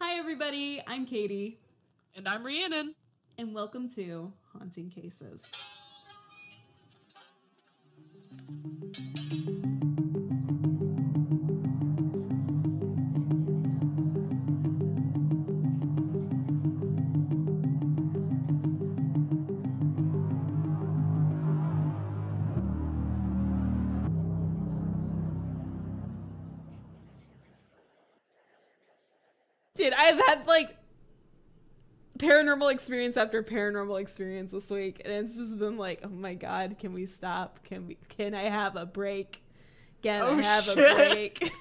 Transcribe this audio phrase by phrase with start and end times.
[0.00, 0.80] Hi, everybody.
[0.86, 1.56] I'm Kaitie,
[2.16, 2.94] And I'm Rhiannon.
[3.38, 5.42] and welcome to Haunting Cases.
[30.14, 30.76] I've had like
[32.18, 36.76] paranormal experience after paranormal experience this week, and it's just been like, oh my god,
[36.78, 37.58] can we stop?
[37.64, 37.98] Can we?
[38.08, 39.42] Can I have a break?
[40.02, 40.78] Can Oh, I have shit.
[40.78, 41.52] a break?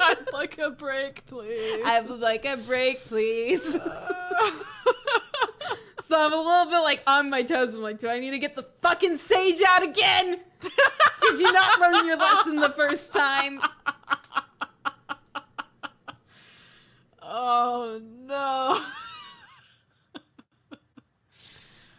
[0.00, 1.82] I'd like a break, please.
[1.84, 3.62] I would like a break, please.
[3.62, 3.80] so
[6.12, 7.74] I'm a little bit like on my toes.
[7.74, 10.40] I'm like, do I need to get the fucking sage out again?
[11.22, 13.60] Did you not learn your lesson the first time?
[17.32, 18.80] Oh no.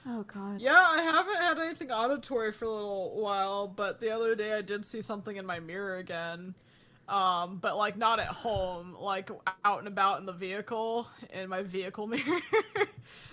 [0.05, 0.59] Oh god.
[0.59, 4.61] Yeah, I haven't had anything auditory for a little while, but the other day I
[4.61, 6.55] did see something in my mirror again.
[7.07, 9.29] Um, but like not at home, like
[9.63, 12.41] out and about in the vehicle, in my vehicle mirror.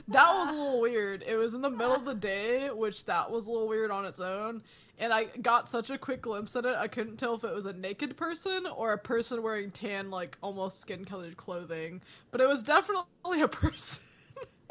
[0.08, 1.24] that was a little weird.
[1.26, 4.04] It was in the middle of the day, which that was a little weird on
[4.04, 4.62] its own.
[5.00, 7.64] And I got such a quick glimpse at it, I couldn't tell if it was
[7.64, 12.02] a naked person or a person wearing tan, like almost skin colored clothing.
[12.30, 14.04] But it was definitely a person.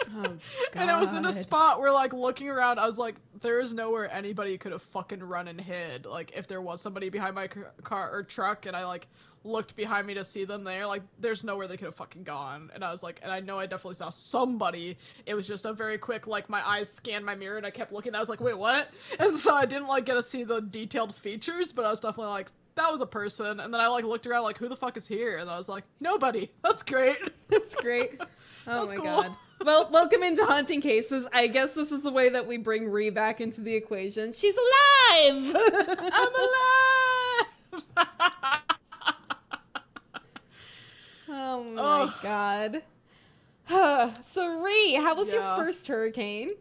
[0.08, 0.40] Oh, god.
[0.76, 3.74] And it was in a spot where, like, looking around, I was like, there is
[3.74, 6.06] nowhere anybody could have fucking run and hid.
[6.06, 9.08] Like, if there was somebody behind my car or truck and I, like,
[9.44, 12.70] looked behind me to see them there, like, there's nowhere they could have fucking gone.
[12.74, 14.98] And I was like, and I know I definitely saw somebody.
[15.26, 17.92] It was just a very quick, like, my eyes scanned my mirror and I kept
[17.92, 18.16] looking.
[18.16, 18.90] I was like, wait, what?
[19.20, 22.32] And so I didn't, like, get to see the detailed features, but I was definitely
[22.32, 23.60] like, that was a person.
[23.60, 25.38] And then I, like, looked around, like, who the fuck is here?
[25.38, 26.52] And I was like, nobody.
[26.64, 27.18] That's great.
[27.50, 28.20] That's great.
[28.68, 29.06] Oh That's my cool.
[29.06, 29.36] god.
[29.66, 31.26] Well, welcome into Haunting Cases.
[31.34, 34.32] I guess this is the way that we bring Ree back into the equation.
[34.34, 35.56] She's alive!
[36.14, 36.36] I'm
[37.96, 38.60] alive!
[41.30, 42.14] oh my Ugh.
[42.22, 42.84] god.
[44.24, 46.52] so, Ree, how was your first hurricane?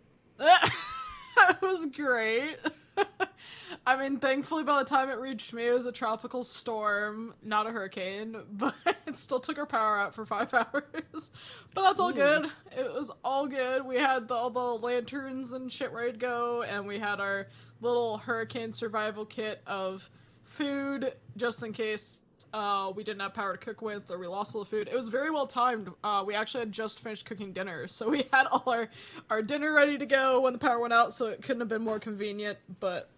[0.38, 2.58] that was great.
[3.86, 7.66] I mean, thankfully, by the time it reached me, it was a tropical storm, not
[7.66, 8.74] a hurricane, but
[9.06, 11.30] it still took our power out for five hours.
[11.74, 12.14] But that's all Ooh.
[12.14, 12.50] good.
[12.76, 13.84] It was all good.
[13.84, 17.48] We had the, all the lanterns and shit ready to go, and we had our
[17.80, 20.10] little hurricane survival kit of
[20.44, 22.22] food just in case
[22.52, 24.88] uh, we didn't have power to cook with or we lost all the food.
[24.88, 25.90] It was very well timed.
[26.02, 28.88] Uh, we actually had just finished cooking dinner, so we had all our,
[29.30, 31.82] our dinner ready to go when the power went out, so it couldn't have been
[31.82, 32.58] more convenient.
[32.80, 33.10] But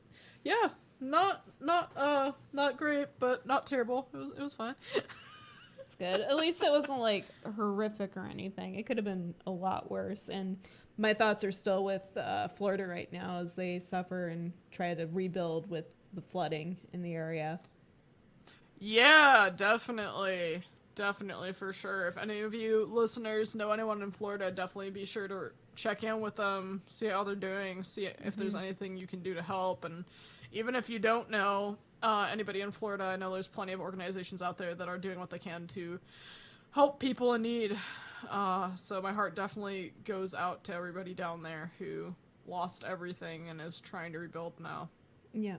[0.45, 0.69] yeah,
[1.01, 4.09] not not uh not great, but not terrible.
[4.13, 4.75] It was it was fine.
[5.91, 6.21] That's good.
[6.21, 7.27] At least it wasn't like
[7.57, 8.77] horrific or anything.
[8.77, 10.29] It could have been a lot worse.
[10.29, 10.57] And
[10.99, 15.07] my thoughts are still with uh, Florida right now as they suffer and try to
[15.07, 17.59] rebuild with the flooding in the area.
[18.81, 20.65] Yeah, definitely.
[20.95, 22.09] Definitely for sure.
[22.09, 26.21] If any of you listeners know anyone in Florida, definitely be sure to check in
[26.21, 29.85] with them, see how they're doing, see if there's anything you can do to help.
[29.85, 30.05] And
[30.53, 34.43] even if you don't know uh, anybody in Florida, I know there's plenty of organizations
[34.43, 36.01] out there that are doing what they can to
[36.73, 37.79] help people in need.
[38.29, 42.15] Uh, so my heart definitely goes out to everybody down there who
[42.47, 44.89] lost everything and is trying to rebuild now.
[45.33, 45.57] Yeah.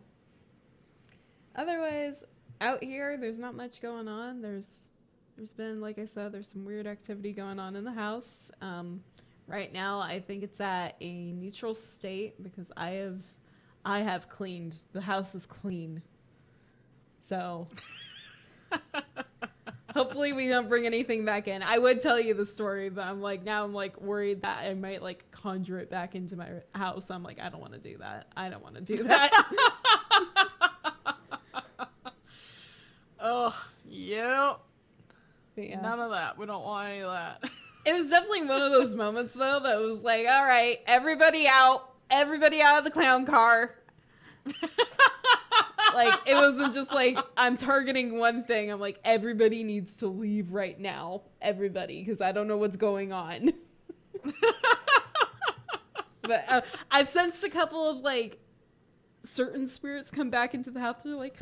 [1.56, 2.24] Otherwise,
[2.62, 4.42] out here, there's not much going on.
[4.42, 4.92] There's,
[5.36, 8.52] there's been, like I said, there's some weird activity going on in the house.
[8.62, 9.04] Um,
[9.48, 13.22] right now, I think it's at a neutral state because I have,
[13.84, 14.76] I have cleaned.
[14.94, 16.02] The house is clean.
[17.22, 17.68] So.
[19.94, 21.62] Hopefully we don't bring anything back in.
[21.62, 24.74] I would tell you the story, but I'm like now I'm like worried that I
[24.74, 27.12] might like conjure it back into my house.
[27.12, 28.28] I'm like I don't want to do that.
[28.38, 29.32] I don't want to do that.
[33.22, 33.54] Ugh,
[33.88, 34.59] yep.
[35.56, 35.82] Yeah.
[35.82, 36.38] None of that.
[36.38, 37.44] We don't want any of that.
[37.84, 41.90] It was definitely one of those moments though that was like, all right, everybody out,
[42.12, 43.74] everybody out of the clown car.
[45.95, 48.72] like it wasn't just like I'm targeting one thing.
[48.72, 53.12] I'm like everybody needs to leave right now, everybody, because I don't know what's going
[53.12, 53.51] on.
[56.22, 56.62] but uh,
[56.92, 58.38] I've sensed a couple of like
[59.24, 61.01] certain spirits come back into the house.
[61.04, 61.40] They're like,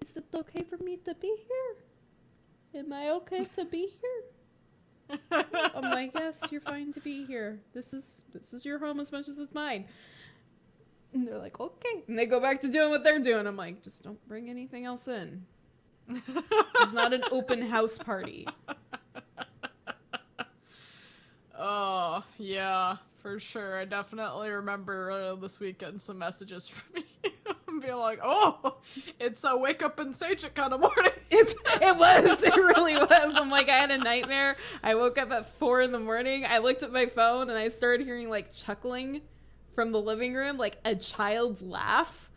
[0.00, 2.82] "Is it okay for me to be here?
[2.82, 5.18] Am I okay to be here?"
[5.74, 7.58] I'm like, yes, you're fine to be here.
[7.74, 9.86] This is this is your home as much as it's mine.
[11.12, 12.04] And they're like, okay.
[12.06, 13.46] And they go back to doing what they're doing.
[13.46, 15.44] I'm like, just don't bring anything else in.
[16.08, 18.46] It's not an open house party.
[21.62, 23.78] Oh, yeah, for sure.
[23.78, 27.02] I definitely remember uh, this weekend some messages from you
[27.80, 28.76] and being like, "Oh,
[29.18, 32.42] it's a wake up and sage it kind of morning." It's, it was.
[32.42, 33.08] It really was.
[33.36, 34.56] I'm like, I had a nightmare.
[34.82, 36.44] I woke up at four in the morning.
[36.44, 39.20] I looked at my phone and I started hearing like chuckling
[39.76, 42.30] from the living room, like a child's laugh.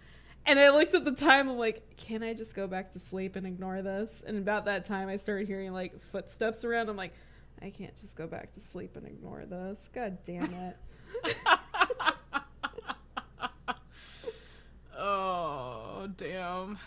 [0.46, 1.50] And I looked at the time.
[1.50, 4.22] I'm like, can I just go back to sleep and ignore this?
[4.26, 6.88] And about that time, I started hearing like footsteps around.
[6.88, 7.16] I'm like,
[7.64, 9.90] I can't just go back to sleep and ignore this.
[9.92, 10.78] God damn it.
[15.04, 16.78] oh, damn.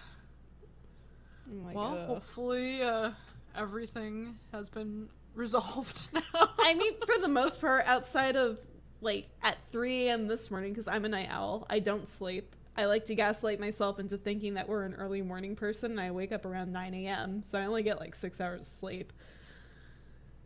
[1.48, 2.06] I'm well, ugh.
[2.06, 3.10] hopefully uh,
[3.56, 6.50] everything has been resolved now.
[6.58, 8.58] I mean, for the most part, outside of
[9.00, 10.26] like at 3 a.m.
[10.26, 12.54] this morning, because I'm a night owl, I don't sleep.
[12.76, 16.10] I like to gaslight myself into thinking that we're an early morning person, and I
[16.10, 19.12] wake up around 9 a.m., so I only get like six hours of sleep.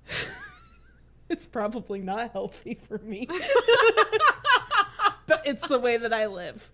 [1.29, 3.27] it's probably not healthy for me,
[5.27, 6.71] but it's the way that I live.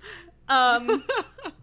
[0.48, 1.04] Um,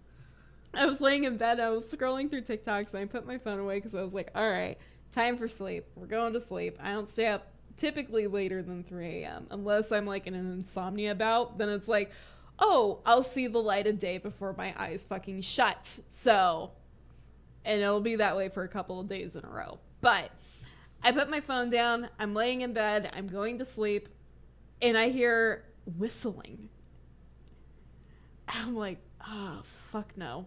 [0.74, 3.60] I was laying in bed, I was scrolling through TikToks, and I put my phone
[3.60, 4.78] away because I was like, all right,
[5.12, 5.86] time for sleep.
[5.96, 6.78] We're going to sleep.
[6.82, 7.48] I don't stay up
[7.78, 9.48] typically later than 3 a.m.
[9.52, 11.58] unless I'm like in an insomnia bout.
[11.58, 12.12] Then it's like,
[12.60, 16.00] oh, I'll see the light of day before my eyes fucking shut.
[16.10, 16.72] So,
[17.66, 19.80] and it'll be that way for a couple of days in a row.
[20.02, 20.32] But
[21.04, 22.10] I put my phone down.
[22.20, 23.12] I'm laying in bed.
[23.14, 24.10] I'm going to sleep,
[24.82, 25.66] and I hear
[25.98, 26.70] whistling.
[28.54, 29.62] I'm like, oh,
[29.92, 30.46] fuck no.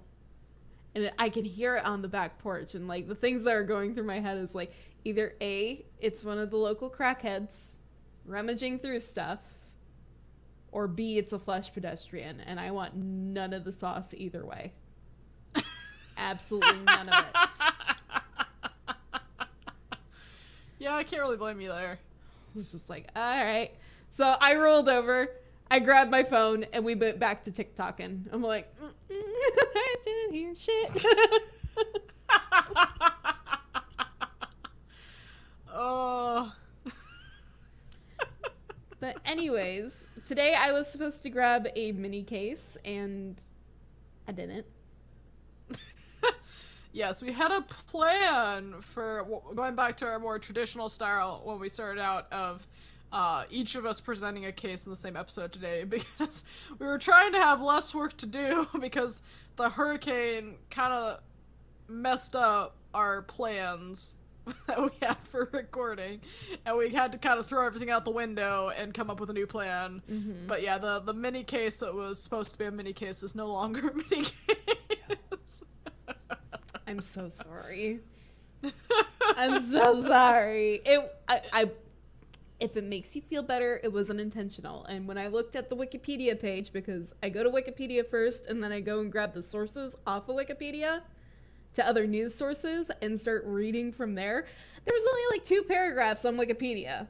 [0.94, 2.74] And I can hear it on the back porch.
[2.74, 4.72] And like the things that are going through my head is like
[5.04, 7.76] either A, it's one of the local crackheads
[8.24, 9.40] rummaging through stuff,
[10.72, 12.40] or B, it's a flesh pedestrian.
[12.40, 14.72] And I want none of the sauce either way.
[16.16, 17.36] Absolutely none of it.
[20.78, 21.98] yeah, I can't really blame you there.
[22.54, 23.70] It's just like, all right.
[24.16, 25.30] So I rolled over,
[25.70, 28.32] I grabbed my phone, and we went back to TikToking.
[28.32, 28.72] I'm like,
[29.10, 30.90] I didn't hear shit.
[35.78, 36.50] Oh.
[39.00, 43.40] but anyways, today I was supposed to grab a mini case, and
[44.26, 44.66] I didn't.
[46.92, 51.68] Yes, we had a plan for going back to our more traditional style when we
[51.68, 52.66] started out of
[53.16, 56.44] uh, each of us presenting a case in the same episode today because
[56.78, 59.22] we were trying to have less work to do because
[59.56, 61.20] the hurricane kind of
[61.88, 64.16] messed up our plans
[64.66, 66.20] that we had for recording
[66.66, 69.30] and we had to kind of throw everything out the window and come up with
[69.30, 70.02] a new plan
[70.46, 73.34] but yeah the the mini case that was supposed to be a mini case is
[73.34, 75.64] no longer a mini case
[76.86, 77.98] I'm so sorry.
[79.36, 80.80] I'm so sorry.
[80.84, 81.70] It I, I
[82.58, 84.84] if it makes you feel better, it was unintentional.
[84.86, 88.62] And when I looked at the Wikipedia page, because I go to Wikipedia first and
[88.62, 91.02] then I go and grab the sources off of Wikipedia
[91.74, 94.46] to other news sources and start reading from there,
[94.84, 97.06] there was only like two paragraphs on Wikipedia.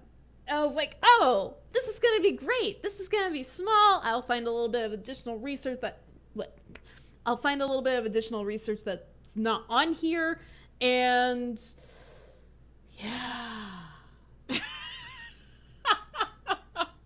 [0.48, 2.82] And I was like, oh, this is gonna be great.
[2.82, 4.00] This is gonna be small.
[4.02, 6.00] I'll find a little bit of additional research that
[7.26, 10.40] I'll find a little bit of additional research that's not on here,
[10.80, 11.60] and
[12.98, 13.75] yeah.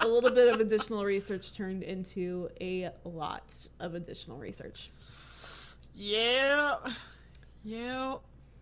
[0.00, 4.90] A little bit of additional research turned into a lot of additional research.
[5.94, 6.76] yeah
[7.64, 8.16] yeah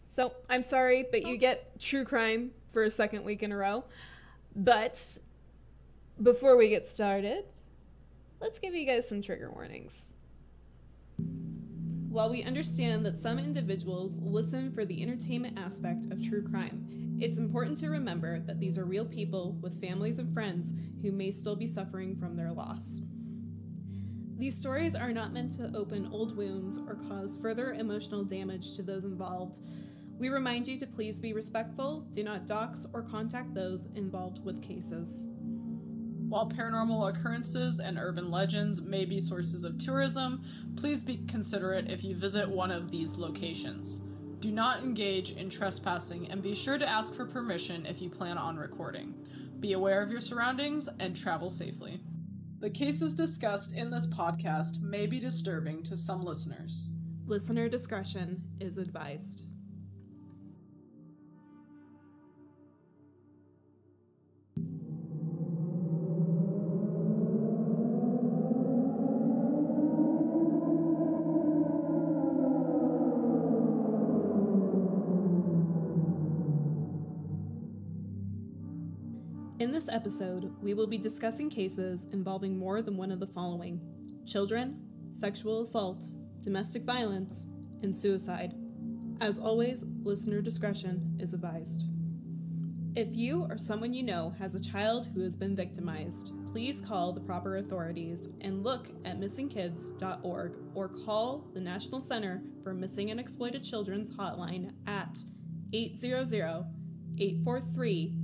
[0.08, 1.38] So I'm sorry, but you oh.
[1.38, 3.84] get true crime for a second week in a row.
[4.56, 5.18] But
[6.22, 7.44] before we get started,
[8.40, 10.14] let's give you guys some trigger warnings.
[12.08, 17.38] While we understand that some individuals listen for the entertainment aspect of true crime, it's
[17.38, 20.72] important to remember that these are real people with families and friends
[21.02, 23.00] who may still be suffering from their loss.
[24.36, 28.82] These stories are not meant to open old wounds or cause further emotional damage to
[28.82, 29.58] those involved.
[30.16, 34.62] We remind you to please be respectful, do not dox or contact those involved with
[34.62, 35.26] cases.
[36.28, 40.44] While paranormal occurrences and urban legends may be sources of tourism,
[40.76, 44.02] please be considerate if you visit one of these locations.
[44.40, 48.38] Do not engage in trespassing and be sure to ask for permission if you plan
[48.38, 49.12] on recording.
[49.58, 52.00] Be aware of your surroundings and travel safely.
[52.60, 56.90] The cases discussed in this podcast may be disturbing to some listeners.
[57.26, 59.42] Listener discretion is advised.
[79.88, 83.80] This episode, we will be discussing cases involving more than one of the following
[84.26, 84.78] children,
[85.10, 86.04] sexual assault,
[86.42, 87.46] domestic violence,
[87.82, 88.54] and suicide.
[89.20, 91.84] As always, listener discretion is advised.
[92.96, 97.12] If you or someone you know has a child who has been victimized, please call
[97.12, 103.20] the proper authorities and look at missingkids.org or call the National Center for Missing and
[103.20, 105.18] Exploited Children's hotline at
[105.72, 106.64] 800
[107.20, 108.14] 843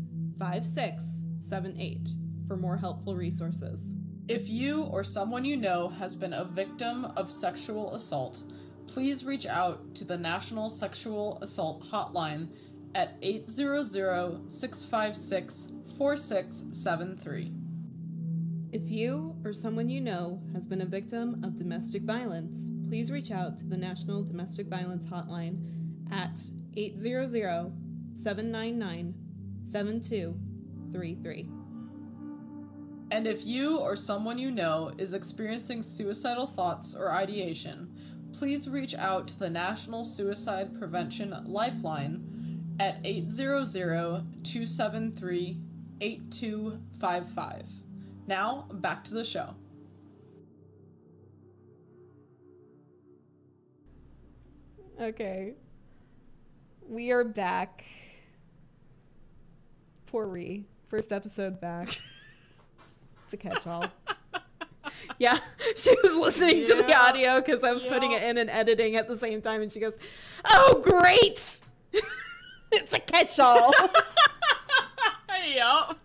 [1.44, 2.14] 5678
[2.48, 3.94] for more helpful resources.
[4.28, 8.44] If you or someone you know has been a victim of sexual assault,
[8.86, 12.48] please reach out to the National Sexual Assault Hotline
[12.94, 17.52] at 800 656 4673.
[18.72, 23.30] If you or someone you know has been a victim of domestic violence, please reach
[23.30, 25.60] out to the National Domestic Violence Hotline
[26.10, 26.40] at
[26.76, 27.70] 800
[28.14, 29.14] 799
[30.94, 31.48] 7233.
[33.10, 37.90] And if you or someone you know is experiencing suicidal thoughts or ideation,
[38.32, 43.66] please reach out to the National Suicide Prevention Lifeline at 800
[44.42, 45.60] 273
[46.00, 47.66] 8255.
[48.26, 49.54] Now, back to the show.
[55.00, 55.54] Okay.
[56.88, 57.84] We are back.
[60.06, 60.66] Poor Ree.
[60.88, 61.88] First episode back.
[63.24, 63.86] it's a catch all.
[65.18, 65.38] yeah,
[65.76, 69.08] she was listening to the audio because I was putting it in and editing at
[69.08, 69.94] the same time, and she goes,
[70.44, 71.60] Oh, great!
[72.72, 73.72] it's a catch all.
[75.54, 75.98] yup.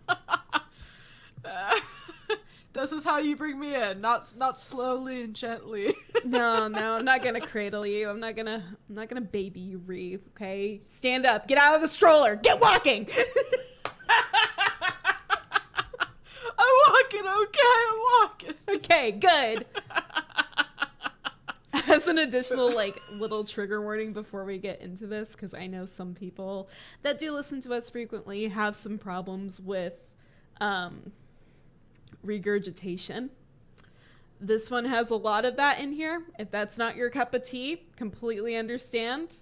[2.72, 5.94] this is how you bring me in, not not slowly and gently.
[6.24, 8.08] no, no, I'm not gonna cradle you.
[8.08, 10.80] I'm not gonna I'm not gonna baby you, Ree, okay?
[10.82, 13.08] Stand up, get out of the stroller, get walking.
[16.58, 18.54] I'm walking, okay, I'm walking.
[18.90, 19.66] Okay, good.
[21.86, 25.84] As an additional like little trigger warning before we get into this, because I know
[25.84, 26.68] some people
[27.02, 30.16] that do listen to us frequently have some problems with
[30.60, 31.12] um,
[32.24, 33.30] regurgitation.
[34.40, 36.24] This one has a lot of that in here.
[36.40, 39.36] If that's not your cup of tea, completely understand.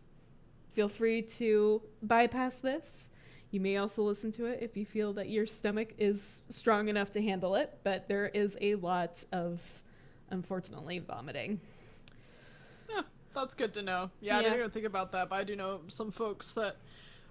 [0.69, 3.09] Feel free to bypass this.
[3.51, 7.11] You may also listen to it if you feel that your stomach is strong enough
[7.13, 9.63] to handle it, but there is a lot of,
[10.31, 11.59] unfortunately, vomiting.
[12.91, 13.03] Yeah,
[13.35, 14.11] that's good to know.
[14.21, 16.77] Yeah, I didn't even think about that, but I do know some folks that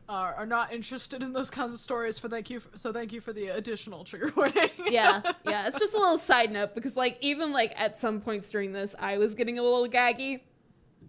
[0.09, 2.17] are, are not interested in those kinds of stories.
[2.17, 4.71] For thank you, for, so thank you for the additional trigger warning.
[4.87, 5.67] yeah, yeah.
[5.67, 8.95] It's just a little side note because, like, even like at some points during this,
[8.97, 10.41] I was getting a little gaggy.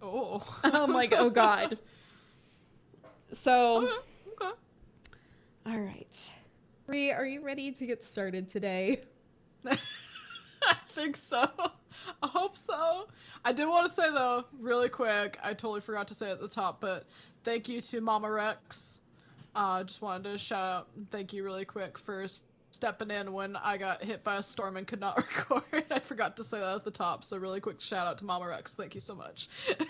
[0.03, 0.45] oh.
[0.63, 1.79] I'm like, oh god.
[3.31, 3.93] So, okay.
[5.67, 5.75] Okay.
[5.75, 6.31] all right,
[6.87, 9.01] Ree, are you ready to get started today?
[9.65, 9.77] I
[10.89, 11.47] think so.
[12.23, 13.07] I hope so.
[13.45, 16.47] I did want to say though, really quick, I totally forgot to say at the
[16.47, 17.05] top, but
[17.43, 18.99] thank you to Mama Rex.
[19.55, 23.33] Uh, just wanted to shout out, and thank you really quick for s- stepping in
[23.33, 25.85] when I got hit by a storm and could not record.
[25.89, 28.47] I forgot to say that at the top, so really quick shout out to Mama
[28.47, 28.75] Rex.
[28.75, 29.49] Thank you so much.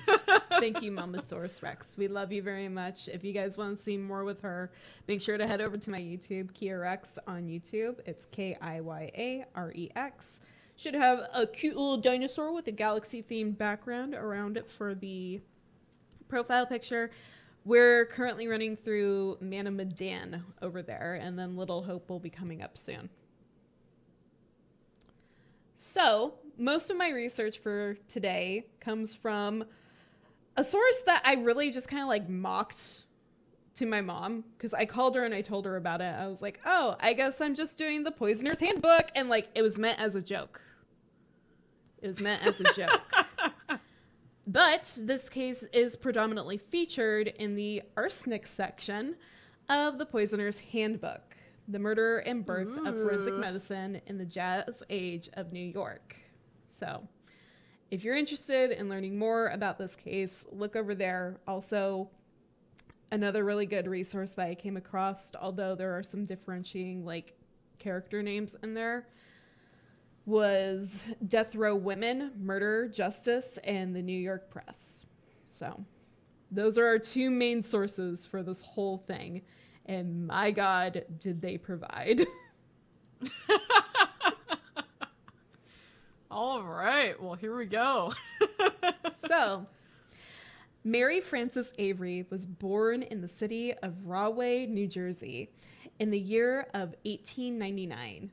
[0.60, 1.98] Thank you, Mamasaurus Rex.
[1.98, 3.08] We love you very much.
[3.08, 4.72] If you guys want to see more with her,
[5.08, 8.00] make sure to head over to my YouTube, Kiya Rex on YouTube.
[8.06, 10.42] It's K I Y A R E X.
[10.76, 15.42] Should have a cute little dinosaur with a galaxy themed background around it for the
[16.30, 17.12] profile picture.
[17.66, 22.30] We're currently running through Man of Medan over there, and then Little Hope will be
[22.30, 23.10] coming up soon.
[25.76, 29.64] So, most of my research for today comes from
[30.58, 33.06] a source that I really just kind of like mocked
[33.76, 36.14] to my mom because I called her and I told her about it.
[36.14, 39.62] I was like, "Oh, I guess I'm just doing the Poisoner's Handbook," and like it
[39.62, 40.62] was meant as a joke.
[42.02, 43.02] It was meant as a joke.
[44.52, 49.16] But this case is predominantly featured in the arsenic section
[49.70, 51.38] of the Poisoner's Handbook,
[51.68, 56.16] the murder and birth of forensic medicine in the jazz age of New York.
[56.68, 57.08] So,
[57.92, 61.40] if you're interested in learning more about this case, look over there.
[61.48, 62.10] Also,
[63.12, 67.38] another really good resource that I came across, although there are some differentiating like
[67.78, 69.10] character names in there,
[70.26, 75.06] was Death Row Women, Murder, Justice, and the New York Press.
[75.48, 75.84] So,
[76.52, 79.42] those are our two main sources for this whole thing.
[79.86, 82.22] And my God, did they provide.
[86.32, 88.14] All right, well, here we go.
[89.28, 89.66] so,
[90.84, 95.50] Mary Frances Avery was born in the city of Rahway, New Jersey,
[95.98, 98.32] in the year of 1899.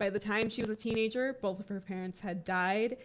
[0.00, 2.96] By the time she was a teenager, both of her parents had died,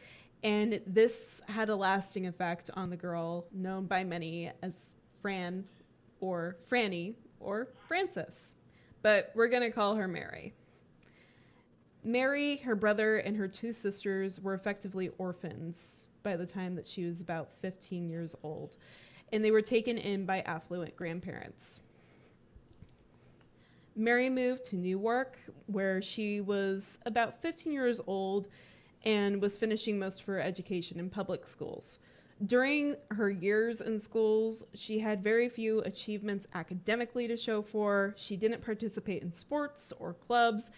[0.43, 5.65] and this had a lasting effect on the girl known by many as Fran
[6.21, 8.55] or Franny or Frances.
[9.01, 10.53] But we're going to call her Mary.
[12.01, 17.03] Mary, her brother, and her two sisters were effectively orphans by the time that she
[17.03, 18.77] was about 15 years old,
[19.33, 21.81] and they were taken in by affluent grandparents.
[23.95, 25.37] Mary moved to Newark,
[25.67, 28.49] where she was about 15 years old
[29.05, 31.99] and was finishing most of her education in public schools.
[32.45, 38.13] During her years in schools, she had very few achievements academically to show for.
[38.17, 40.71] She didn't participate in sports or clubs,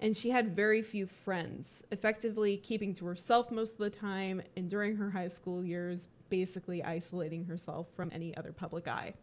[0.00, 4.68] and she had very few friends, effectively keeping to herself most of the time, and
[4.68, 9.14] during her high school years, basically isolating herself from any other public eye.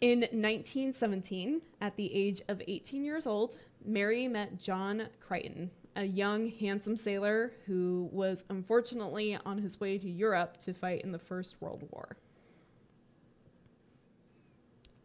[0.00, 6.48] In 1917, at the age of 18 years old, Mary met John Creighton, a young,
[6.48, 11.60] handsome sailor who was unfortunately on his way to Europe to fight in the First
[11.60, 12.16] World War.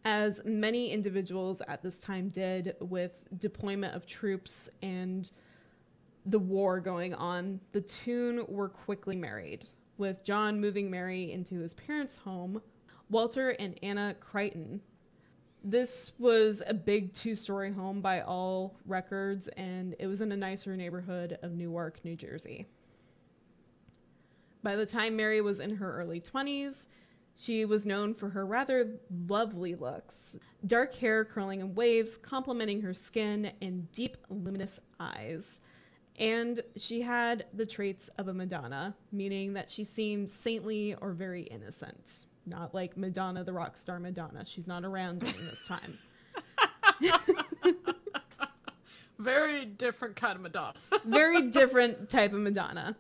[0.05, 5.29] As many individuals at this time did with deployment of troops and
[6.25, 11.73] the war going on, the two were quickly married, with John moving Mary into his
[11.73, 12.61] parents' home
[13.09, 14.81] Walter and Anna Creighton.
[15.63, 20.37] This was a big two story home by all records, and it was in a
[20.37, 22.67] nicer neighborhood of Newark, New Jersey.
[24.63, 26.87] By the time Mary was in her early 20s,
[27.35, 28.97] she was known for her rather
[29.27, 35.59] lovely looks dark hair curling in waves, complementing her skin, and deep, luminous eyes.
[36.17, 41.43] And she had the traits of a Madonna, meaning that she seemed saintly or very
[41.43, 44.45] innocent not like Madonna, the rock star Madonna.
[44.45, 45.97] She's not around during this time.
[49.19, 50.73] Very different kind of Madonna.
[51.05, 52.95] Very different type of Madonna.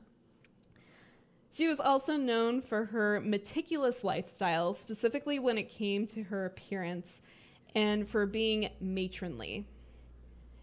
[1.51, 7.21] She was also known for her meticulous lifestyle, specifically when it came to her appearance,
[7.73, 9.65] and for being matronly.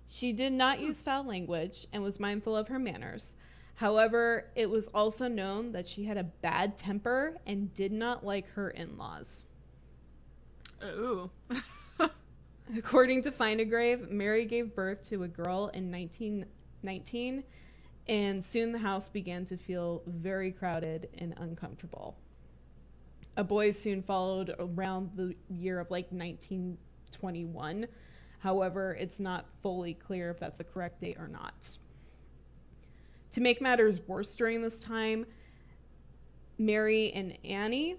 [0.07, 3.35] She did not use foul language and was mindful of her manners.
[3.83, 8.49] However, it was also known that she had a bad temper and did not like
[8.51, 9.47] her in laws.
[10.85, 11.29] Ooh.
[12.79, 17.43] According to Find a Grave, Mary gave birth to a girl in 1919,
[18.07, 22.17] and soon the house began to feel very crowded and uncomfortable.
[23.37, 27.89] A boy soon followed around the year of like 1921.
[28.39, 31.79] However, it's not fully clear if that's the correct date or not.
[33.33, 35.27] To make matters worse during this time,
[36.59, 37.97] Mary and Annie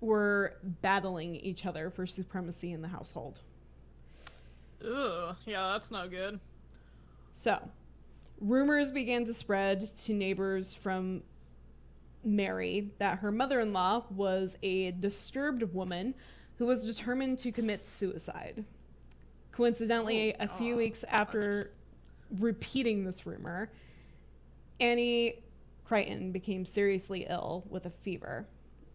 [0.00, 3.40] were battling each other for supremacy in the household.
[4.84, 6.38] Ugh, yeah, that's no good.
[7.30, 7.58] So,
[8.40, 11.22] rumors began to spread to neighbors from
[12.24, 16.14] Mary that her mother in law was a disturbed woman
[16.58, 18.64] who was determined to commit suicide.
[19.52, 21.72] Coincidentally, Oh, a few weeks after
[22.38, 23.70] repeating this rumor,
[24.80, 25.42] Annie
[25.84, 28.46] Creighton became seriously ill with a fever,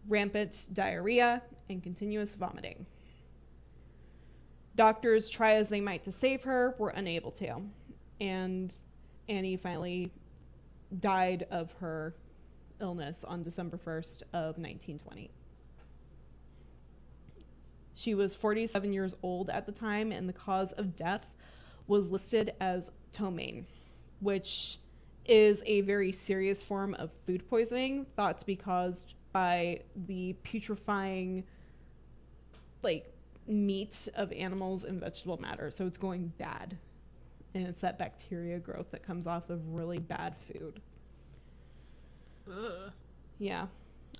[0.08, 2.86] rampant diarrhea, and continuous vomiting.
[4.76, 7.62] Doctors, try as they might to save her, were unable to.
[8.20, 8.74] And
[9.28, 10.12] Annie finally
[11.00, 12.14] died of her
[12.80, 15.30] illness on December 1st of 1920.
[17.94, 21.26] She was 47 years old at the time, and the cause of death
[21.86, 23.66] was listed as ptomaine,
[24.20, 24.78] which
[25.26, 31.44] is a very serious form of food poisoning thought to be caused by the putrefying
[32.82, 33.12] like
[33.46, 35.70] meat of animals and vegetable matter.
[35.70, 36.76] So it's going bad.
[37.54, 40.80] And it's that bacteria growth that comes off of really bad food.
[42.50, 42.92] Ugh.
[43.38, 43.66] yeah.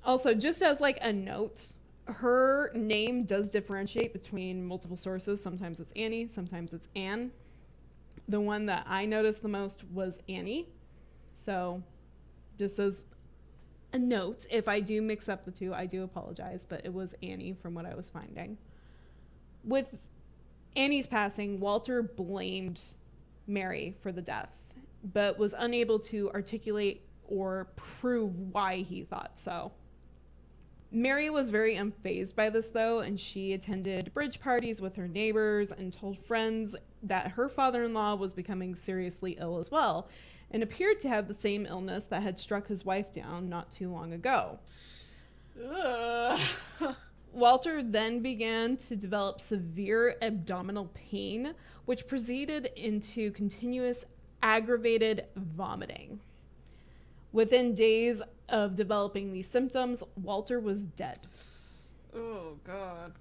[0.04, 1.74] Also just as like a note
[2.06, 5.42] her name does differentiate between multiple sources.
[5.42, 7.30] Sometimes it's annie sometimes it's anne.
[8.28, 10.68] The one that i noticed the most was annie
[11.35, 11.83] so,
[12.59, 13.05] just as
[13.92, 17.14] a note, if I do mix up the two, I do apologize, but it was
[17.23, 18.59] Annie from what I was finding.
[19.62, 19.94] With
[20.77, 22.83] Annie's passing, Walter blamed
[23.47, 24.51] Mary for the death,
[25.12, 29.73] but was unable to articulate or prove why he thought so.
[30.90, 35.73] Mary was very unfazed by this, though, and she attended bridge parties with her neighbors
[35.73, 40.09] and told friends that her father in law was becoming seriously ill as well
[40.50, 43.90] and appeared to have the same illness that had struck his wife down not too
[43.90, 44.59] long ago.
[47.33, 51.54] Walter then began to develop severe abdominal pain,
[51.85, 54.07] which proceeded into continuous
[54.42, 56.20] aggravated vomiting.
[57.33, 61.26] Within days of developing these symptoms, Walter was dead.
[62.14, 63.14] Oh god.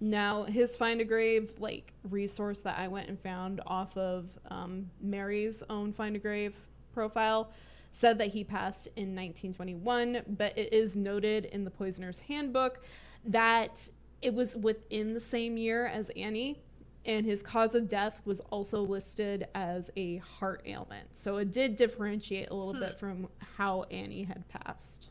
[0.00, 4.90] Now, his find a grave like resource that I went and found off of um,
[5.00, 6.56] Mary's own find a grave
[6.92, 7.50] profile
[7.94, 12.82] said that he passed in 1921, but it is noted in the Poisoner's Handbook
[13.24, 13.88] that
[14.20, 16.60] it was within the same year as Annie,
[17.04, 21.14] and his cause of death was also listed as a heart ailment.
[21.14, 25.10] So it did differentiate a little bit from how Annie had passed.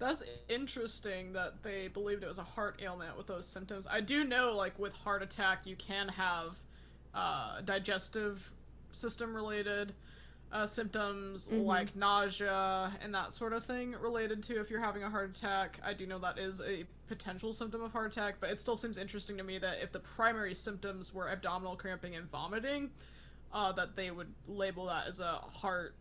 [0.00, 3.86] That's interesting that they believed it was a heart ailment with those symptoms.
[3.88, 6.58] I do know, like, with heart attack, you can have
[7.14, 8.50] uh, digestive
[8.90, 9.94] system related
[10.52, 15.10] uh, symptoms like nausea and that sort of thing related to if you're having a
[15.10, 15.78] heart attack.
[15.84, 18.98] I do know that is a potential symptom of heart attack, but it still seems
[18.98, 22.90] interesting to me that if the primary symptoms were abdominal cramping and vomiting,
[23.52, 25.94] uh, that they would label that as a heart,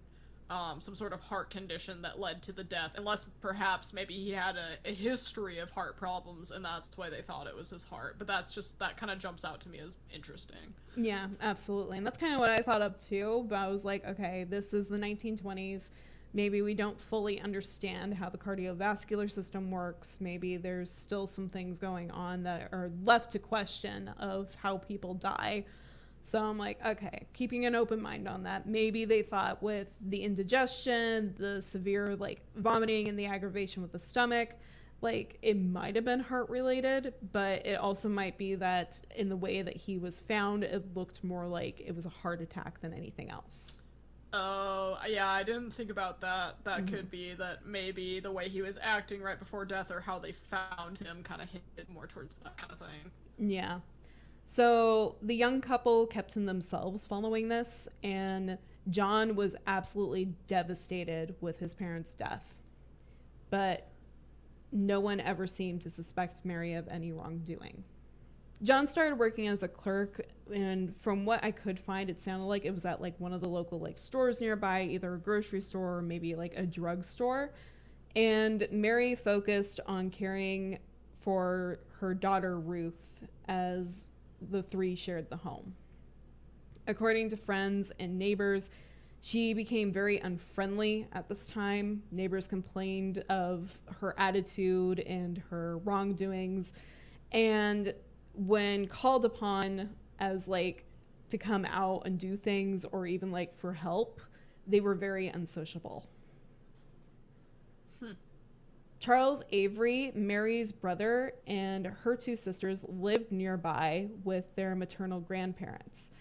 [0.49, 4.31] um, some sort of heart condition that led to the death, unless perhaps maybe he
[4.31, 7.83] had a, a history of heart problems and that's why they thought it was his
[7.83, 8.15] heart.
[8.17, 10.73] But that's just, that kind of jumps out to me as interesting.
[10.95, 11.97] Yeah, absolutely.
[11.97, 13.45] And that's kind of what I thought of too.
[13.47, 15.91] But I was like, okay, this is the 1920s.
[16.33, 20.19] Maybe we don't fully understand how the cardiovascular system works.
[20.21, 25.15] Maybe there's still some things going on that are left to question of how people
[25.15, 25.65] die.
[26.23, 28.67] So I'm like, okay, keeping an open mind on that.
[28.67, 33.99] Maybe they thought with the indigestion, the severe like vomiting, and the aggravation with the
[33.99, 34.55] stomach,
[35.01, 39.37] like it might have been heart related, but it also might be that in the
[39.37, 42.93] way that he was found, it looked more like it was a heart attack than
[42.93, 43.79] anything else.
[44.31, 46.63] Oh, yeah, I didn't think about that.
[46.63, 46.95] That mm-hmm.
[46.95, 50.33] could be that maybe the way he was acting right before death or how they
[50.33, 53.11] found him kind of hit more towards that kind of thing.
[53.39, 53.79] Yeah.
[54.51, 58.57] So the young couple kept to themselves following this, and
[58.89, 62.55] John was absolutely devastated with his parents' death.
[63.51, 63.91] But
[64.71, 67.83] no one ever seemed to suspect Mary of any wrongdoing.
[68.63, 72.65] John started working as a clerk, and from what I could find, it sounded like
[72.65, 75.97] it was at like one of the local like stores nearby, either a grocery store
[75.97, 77.53] or maybe like a drugstore.
[78.15, 80.79] And Mary focused on caring
[81.13, 84.07] for her daughter Ruth as
[84.41, 85.75] the three shared the home.
[86.87, 88.69] According to friends and neighbors,
[89.21, 92.03] she became very unfriendly at this time.
[92.11, 96.73] Neighbors complained of her attitude and her wrongdoings.
[97.31, 97.93] And
[98.33, 100.85] when called upon as like
[101.29, 104.21] to come out and do things or even like for help,
[104.65, 106.07] they were very unsociable.
[108.99, 116.11] Charles Avery, Mary's brother, and her two sisters lived nearby with their maternal grandparents.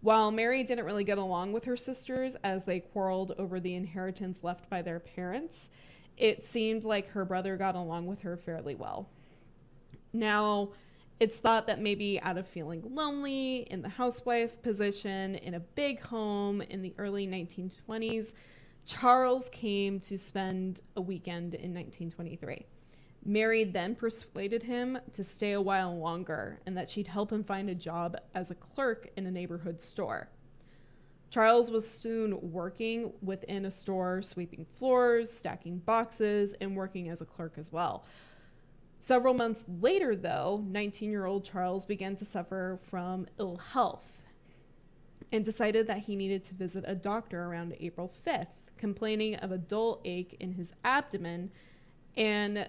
[0.00, 4.44] While Mary didn't really get along with her sisters as they quarreled over the inheritance
[4.44, 5.70] left by their parents,
[6.16, 9.08] it seemed like her brother got along with her fairly well.
[10.12, 10.70] Now,
[11.18, 16.00] it's thought that maybe out of feeling lonely in the housewife position in a big
[16.00, 18.34] home in the early 1920s,
[18.88, 22.64] Charles came to spend a weekend in 1923.
[23.22, 27.68] Mary then persuaded him to stay a while longer and that she'd help him find
[27.68, 30.30] a job as a clerk in a neighborhood store.
[31.28, 37.26] Charles was soon working within a store, sweeping floors, stacking boxes, and working as a
[37.26, 38.06] clerk as well.
[39.00, 44.22] Several months later, though, 19 year old Charles began to suffer from ill health
[45.30, 48.46] and decided that he needed to visit a doctor around April 5th,
[48.78, 51.50] complaining of a dull ache in his abdomen
[52.16, 52.68] and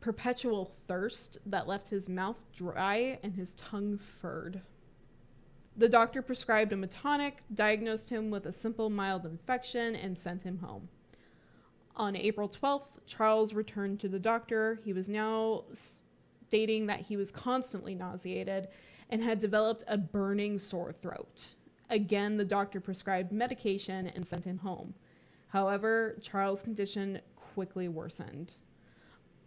[0.00, 4.62] perpetual thirst that left his mouth dry and his tongue furred.
[5.76, 10.42] The doctor prescribed him a tonic, diagnosed him with a simple mild infection, and sent
[10.42, 10.88] him home.
[11.96, 14.78] On April 12th, Charles returned to the doctor.
[14.84, 18.68] He was now stating that he was constantly nauseated
[19.10, 21.56] and had developed a burning sore throat.
[21.90, 24.94] Again, the doctor prescribed medication and sent him home.
[25.48, 28.54] However, Charles' condition quickly worsened.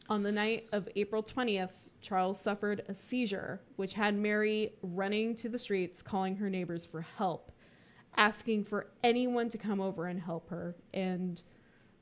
[0.10, 5.48] On the night of April 20th, Charles suffered a seizure, which had Mary running to
[5.48, 7.54] the streets calling her neighbors for help,
[8.18, 11.42] asking for anyone to come over and help her, and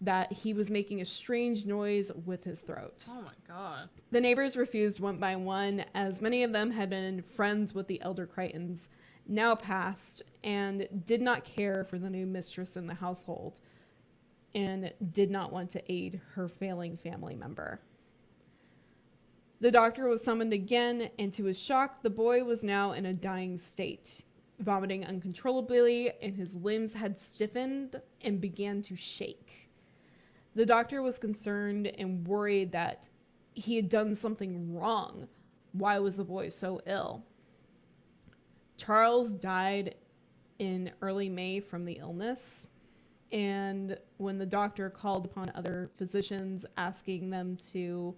[0.01, 3.05] that he was making a strange noise with his throat.
[3.07, 3.87] Oh my god.
[4.09, 8.01] The neighbors refused one by one, as many of them had been friends with the
[8.01, 8.89] elder Creightons,
[9.27, 13.59] now passed, and did not care for the new mistress in the household,
[14.53, 17.79] and did not want to aid her failing family member.
[19.61, 23.13] The doctor was summoned again, and to his shock, the boy was now in a
[23.13, 24.23] dying state,
[24.59, 29.69] vomiting uncontrollably, and his limbs had stiffened and began to shake.
[30.55, 33.09] The doctor was concerned and worried that
[33.53, 35.27] he had done something wrong.
[35.73, 37.23] Why was the boy so ill?
[38.81, 39.93] Charles died
[40.57, 42.65] in early May from the illness.
[43.31, 48.15] And when the doctor called upon other physicians asking them to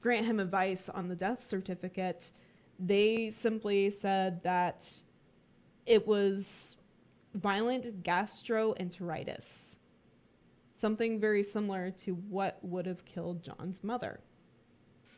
[0.00, 2.32] grant him advice on the death certificate,
[2.78, 4.90] they simply said that
[5.84, 6.78] it was
[7.34, 9.78] violent gastroenteritis,
[10.72, 14.20] something very similar to what would have killed John's mother.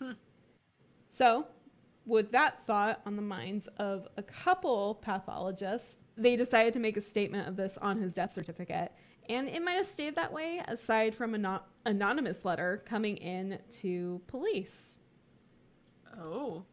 [0.00, 0.12] Hmm.
[1.08, 1.46] So,
[2.06, 7.00] with that thought on the minds of a couple pathologists, they decided to make a
[7.00, 8.92] statement of this on his death certificate.
[9.28, 14.20] And it might have stayed that way aside from an anonymous letter coming in to
[14.26, 14.98] police.
[16.20, 16.64] Oh.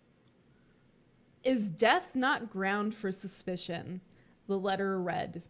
[1.43, 4.01] Is death not ground for suspicion?
[4.47, 5.43] The letter read.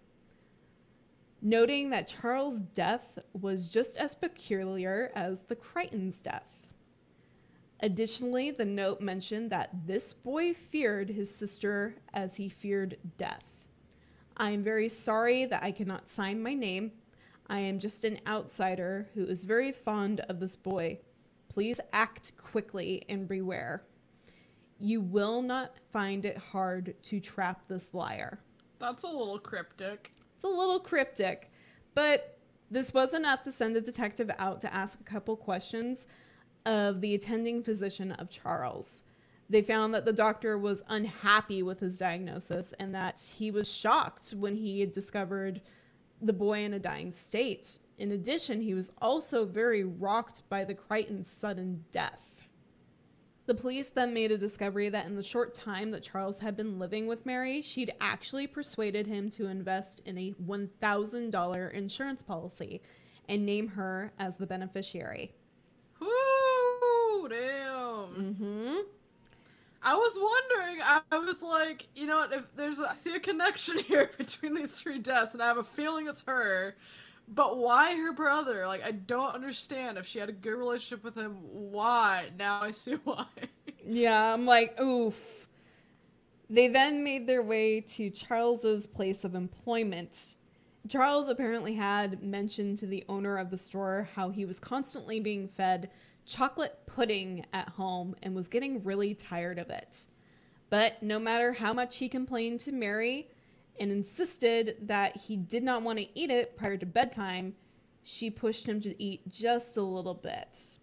[1.42, 6.61] Noting that Charles' death was just as peculiar as the Creighton's death.
[7.84, 13.66] Additionally, the note mentioned that this boy feared his sister as he feared death.
[14.38, 16.92] I am very sorry that I cannot sign my name.
[17.48, 21.00] I am just an outsider who is very fond of this boy.
[21.50, 23.84] Please act quickly and beware.
[24.80, 28.40] You will not find it hard to trap this liar.
[28.80, 30.12] That's a little cryptic.
[30.36, 31.52] It's a little cryptic,
[31.94, 32.38] but
[32.70, 36.08] this was enough to send a detective out to ask a couple questions
[36.66, 39.04] of the attending physician of Charles.
[39.50, 44.34] They found that the doctor was unhappy with his diagnosis and that he was shocked
[44.38, 45.62] when he had discovered
[46.22, 47.80] the boy in a dying state.
[47.98, 52.44] In addition, he was also very rocked by the Creighton's sudden death.
[53.48, 56.80] The police then made a discovery that in the short time that Charles had been
[56.80, 62.82] living with Mary, she'd actually persuaded him to invest in a $1,000 insurance policy
[63.28, 65.34] and name her as the beneficiary.
[67.28, 68.36] Damn.
[68.36, 68.78] Mm-hmm.
[69.84, 73.16] I was wondering, I, I was like, you know what, if there's a, I see
[73.16, 76.76] a connection here between these three deaths, and I have a feeling it's her.
[77.28, 78.68] But why her brother?
[78.68, 79.98] Like, I don't understand.
[79.98, 82.30] If she had a good relationship with him, why?
[82.38, 83.26] Now I see why.
[83.86, 85.48] Yeah, I'm like, oof.
[86.50, 90.36] They then made their way to Charles's place of employment.
[90.90, 95.48] Charles apparently had mentioned to the owner of the store how he was constantly being
[95.48, 95.90] fed
[96.32, 100.08] chocolate pudding at home and was getting really tired of it.
[100.70, 103.28] But no matter how much he complained to Mary
[103.80, 107.56] and insisted that he did not want to eat it prior to bedtime,
[108.04, 110.78] she pushed him to eat just a little bit,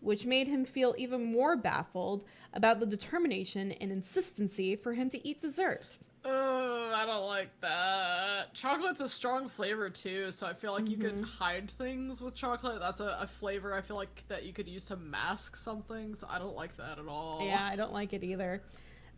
[0.00, 5.26] which made him feel even more baffled about the determination and insistency for him to
[5.26, 5.98] eat dessert.
[6.24, 8.52] Oh, I don't like that.
[8.54, 11.08] Chocolate's a strong flavor too, so I feel like you Mm-hmm.
[11.08, 12.80] can hide things with chocolate.
[12.80, 16.26] That's a, a flavor I feel like that you could use to mask something, so
[16.28, 17.40] I don't like that at all.
[17.44, 18.62] Yeah, I don't like it either.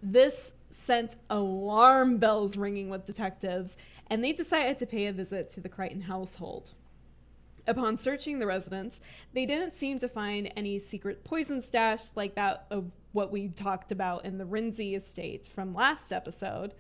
[0.02, 3.76] This sent alarm bells ringing with detectives,
[4.08, 6.72] and they decided to pay a visit to the Creighton household.
[7.66, 9.00] Upon searching the residence,
[9.34, 13.92] they didn't seem to find any secret poison stash like that of what we talked
[13.92, 16.74] about in the Rinsey estate from last episode,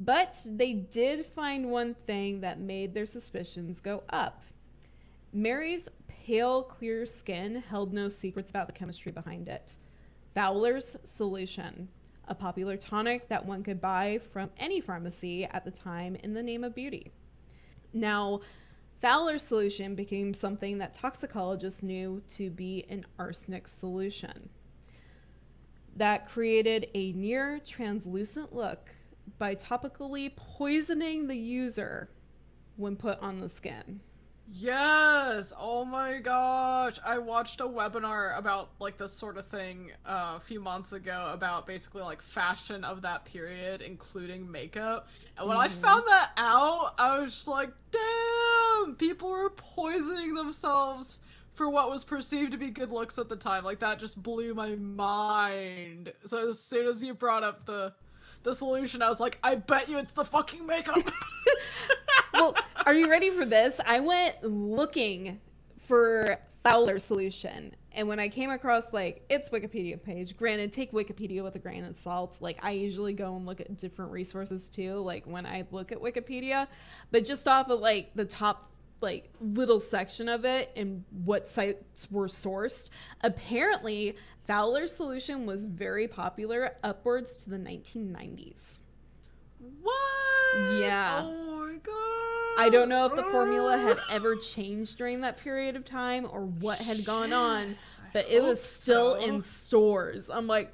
[0.00, 4.42] but they did find one thing that made their suspicions go up.
[5.32, 9.76] Mary's pale, clear skin held no secrets about the chemistry behind it.
[10.34, 11.86] Fowler's Solution,
[12.28, 16.42] a popular tonic that one could buy from any pharmacy at the time in the
[16.42, 17.12] name of beauty.
[17.92, 18.40] Now,
[19.02, 24.48] Fowler's solution became something that toxicologists knew to be an arsenic solution
[25.96, 28.90] that created a near translucent look
[29.38, 32.10] by topically poisoning the user
[32.76, 34.00] when put on the skin.
[34.52, 35.52] Yes!
[35.56, 36.98] Oh my gosh!
[37.04, 41.30] I watched a webinar about like this sort of thing uh, a few months ago
[41.32, 45.08] about basically like fashion of that period, including makeup.
[45.38, 48.96] And when I found that out, I was just like, damn!
[48.96, 51.18] People were poisoning themselves
[51.52, 53.64] for what was perceived to be good looks at the time.
[53.64, 56.12] Like that just blew my mind.
[56.24, 57.92] So as soon as you brought up the
[58.42, 60.98] the solution, I was like, I bet you it's the fucking makeup.
[62.34, 62.54] well,
[62.86, 63.80] are you ready for this?
[63.84, 65.40] I went looking
[65.86, 67.74] for Fowler's solution.
[67.92, 71.84] And when I came across like its Wikipedia page, granted, take Wikipedia with a grain
[71.84, 72.38] of salt.
[72.40, 75.98] Like I usually go and look at different resources too, like when I look at
[75.98, 76.68] Wikipedia.
[77.10, 82.08] But just off of like the top like little section of it and what sites
[82.10, 82.90] were sourced.
[83.22, 84.16] Apparently,
[84.50, 88.80] Fowler's solution was very popular upwards to the 1990s.
[89.80, 89.94] What?
[90.72, 91.22] Yeah.
[91.24, 92.58] Oh my god.
[92.58, 96.46] I don't know if the formula had ever changed during that period of time or
[96.46, 97.76] what had gone on,
[98.12, 99.20] but it was still so.
[99.20, 100.28] in stores.
[100.28, 100.72] I'm like,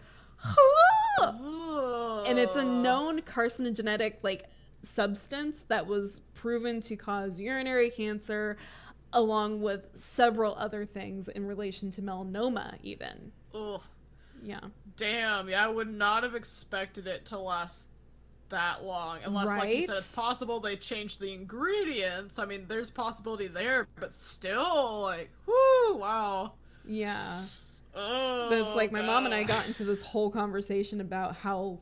[1.23, 4.45] and it's a known carcinogenic like
[4.81, 8.57] substance that was proven to cause urinary cancer
[9.13, 13.83] along with several other things in relation to melanoma even Ugh.
[14.43, 14.61] yeah
[14.97, 17.89] Damn, yeah, I would not have expected it to last
[18.49, 19.19] that long.
[19.25, 22.39] Unless, like you said, it's possible they changed the ingredients.
[22.39, 26.53] I mean, there's possibility there, but still, like, whoo, wow.
[26.87, 27.43] yeah
[27.97, 31.35] Oh, but it's like oh, my mom and i got into this whole conversation about
[31.35, 31.81] how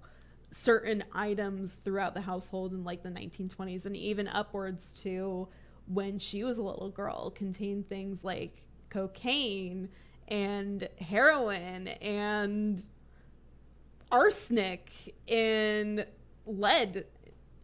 [0.52, 5.48] certain items throughout the household in like the 1920s and even upwards to
[5.88, 9.88] when she was a little girl contained things like cocaine
[10.28, 12.84] and heroin and
[14.10, 16.06] arsenic and
[16.46, 17.04] lead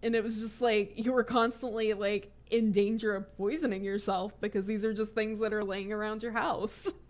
[0.02, 4.66] and it was just like you were constantly like in danger of poisoning yourself because
[4.66, 6.92] these are just things that are laying around your house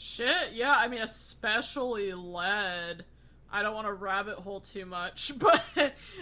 [0.00, 3.04] Shit, yeah, I mean, especially lead.
[3.50, 5.62] I don't want to rabbit hole too much, but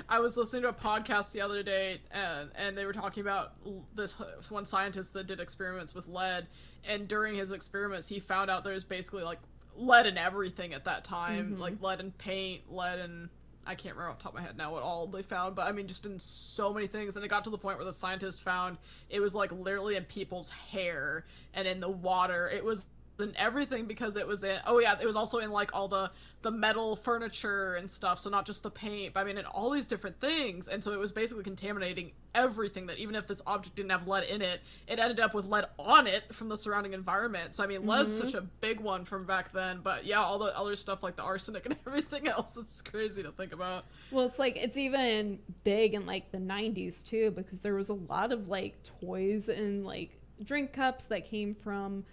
[0.08, 3.54] I was listening to a podcast the other day, and, and they were talking about
[3.94, 4.16] this
[4.48, 6.46] one scientist that did experiments with lead,
[6.84, 9.38] and during his experiments, he found out there's basically like
[9.76, 11.60] lead in everything at that time, mm-hmm.
[11.60, 13.28] like lead in paint, lead in
[13.66, 15.66] I can't remember off the top of my head now what all they found, but
[15.66, 17.92] I mean just in so many things, and it got to the point where the
[17.92, 18.78] scientist found
[19.10, 22.48] it was like literally in people's hair and in the water.
[22.48, 22.84] It was
[23.20, 26.10] in everything because it was in oh yeah it was also in like all the
[26.42, 29.70] the metal furniture and stuff so not just the paint but i mean in all
[29.70, 33.74] these different things and so it was basically contaminating everything that even if this object
[33.74, 36.92] didn't have lead in it it ended up with lead on it from the surrounding
[36.92, 37.54] environment.
[37.54, 38.26] So i mean lead's mm-hmm.
[38.26, 41.22] such a big one from back then but yeah all the other stuff like the
[41.22, 43.84] arsenic and everything else it's crazy to think about.
[44.10, 47.94] Well, it's like it's even big in like the 90s too because there was a
[47.94, 52.04] lot of like toys and like drink cups that came from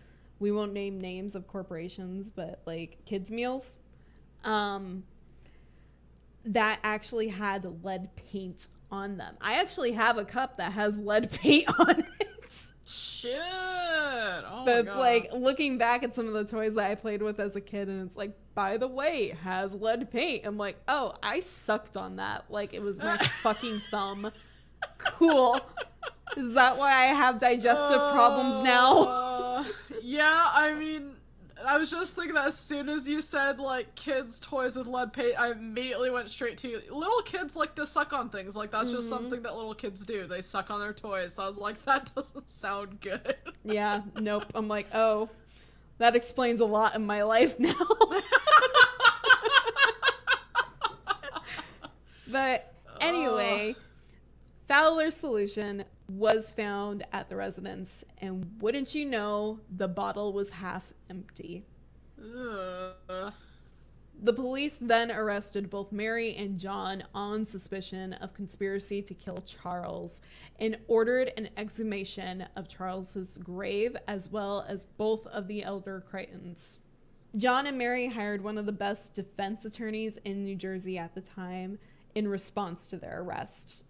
[0.43, 3.79] we won't name names of corporations, but like kids meals
[4.43, 5.03] um
[6.45, 9.35] that actually had lead paint on them.
[9.39, 12.71] I actually have a cup that has lead paint on it.
[12.85, 14.99] shit oh But my it's God.
[14.99, 17.87] like looking back at some of the toys that I played with as a kid,
[17.87, 20.45] and it's like, by the way, has lead paint.
[20.45, 22.43] I'm like, oh, I sucked on that.
[22.49, 24.29] Like it was my fucking thumb.
[24.97, 25.59] Cool.
[26.37, 29.03] Is that why I have digestive problems now?
[29.03, 29.63] Uh,
[30.01, 31.11] yeah, I mean,
[31.65, 35.13] I was just thinking that as soon as you said like kids' toys with lead
[35.13, 38.55] paint, I immediately went straight to little kids like to suck on things.
[38.55, 39.23] Like that's just Mm-hmm.
[39.23, 40.25] something that little kids do.
[40.25, 41.35] They suck on their toys.
[41.35, 43.35] So I was like, that doesn't sound good.
[43.63, 44.45] Yeah, nope.
[44.55, 45.29] I'm like, oh,
[45.99, 47.75] that explains a lot in my life now.
[52.27, 53.75] but anyway,
[54.67, 60.93] Fowler's solution was found at the residence, and wouldn't you know, the bottle was half
[61.09, 61.65] empty.
[62.19, 63.33] Ugh.
[64.21, 70.21] The police then arrested both Mary and John on suspicion of conspiracy to kill Charles
[70.59, 76.79] and ordered an exhumation of Charles's grave as well as both of the elder Creightons.
[77.35, 81.21] John and Mary hired one of the best defense attorneys in New Jersey at the
[81.21, 81.79] time
[82.15, 83.83] in response to their arrest,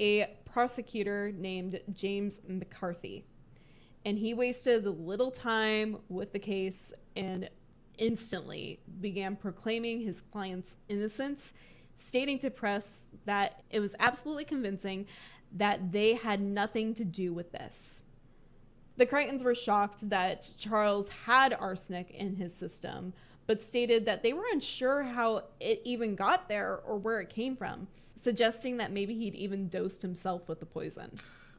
[0.00, 3.24] a prosecutor named James McCarthy.
[4.04, 7.50] And he wasted little time with the case and
[7.98, 11.52] instantly began proclaiming his client's innocence,
[11.96, 15.06] stating to press that it was absolutely convincing
[15.52, 18.04] that they had nothing to do with this.
[18.96, 23.12] The Creightons were shocked that Charles had arsenic in his system,
[23.46, 27.56] but stated that they were unsure how it even got there or where it came
[27.56, 27.88] from,
[28.22, 31.12] suggesting that maybe he'd even dosed himself with the poison.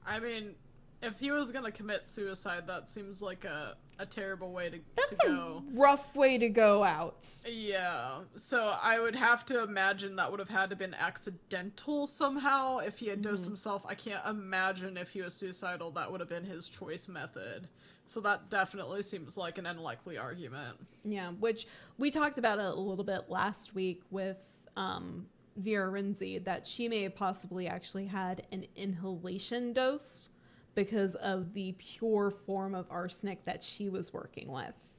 [0.06, 0.56] I mean,
[1.02, 5.20] if he was gonna commit suicide, that seems like a, a terrible way to, That's
[5.22, 7.28] to a rough way to go out.
[7.48, 12.80] Yeah, so I would have to imagine that would have had to been accidental somehow.
[12.80, 16.30] If he had dosed himself, I can't imagine if he was suicidal that would have
[16.30, 17.70] been his choice method.
[18.06, 20.78] So that definitely seems like an unlikely argument.
[21.04, 21.68] Yeah, which
[22.00, 25.28] we talked about it a little bit last week with um,
[25.60, 30.30] Vera Renczi that she may have possibly actually had an inhalation dose
[30.76, 34.98] because of the pure form of arsenic that she was working with.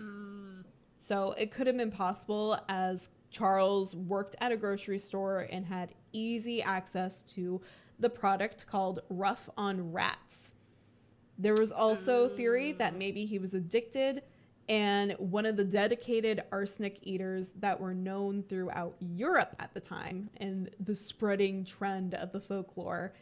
[0.00, 0.64] Mm.
[0.98, 5.94] So it could have been possible as Charles worked at a grocery store and had
[6.12, 7.60] easy access to
[7.98, 10.54] the product called Rough on Rats.
[11.36, 12.98] There was also theory that mm.
[12.98, 14.22] maybe he was addicted
[14.68, 20.28] and one of the dedicated arsenic eaters that were known throughout Europe at the time
[20.36, 23.14] and the spreading trend of the folklore.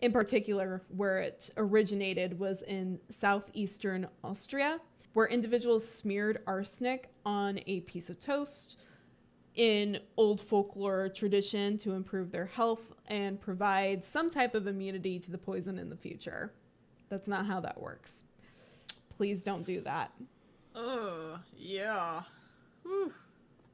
[0.00, 4.80] In particular, where it originated was in southeastern Austria,
[5.12, 8.78] where individuals smeared arsenic on a piece of toast
[9.54, 15.32] in old folklore tradition to improve their health and provide some type of immunity to
[15.32, 16.52] the poison in the future.
[17.08, 18.24] That's not how that works.
[19.10, 20.12] Please don't do that.
[20.80, 22.22] Oh, yeah.
[22.84, 23.12] Whew.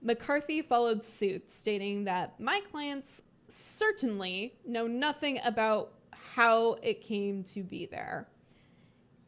[0.00, 7.62] McCarthy followed suit, stating that my clients certainly know nothing about how it came to
[7.62, 8.26] be there.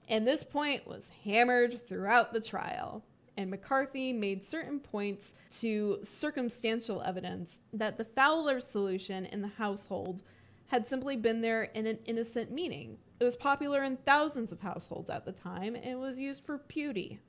[0.08, 3.04] And this point was hammered throughout the trial.
[3.36, 10.22] And McCarthy made certain points to circumstantial evidence that the Fowler solution in the household
[10.68, 12.96] had simply been there in an innocent meaning.
[13.20, 17.20] It was popular in thousands of households at the time and was used for beauty.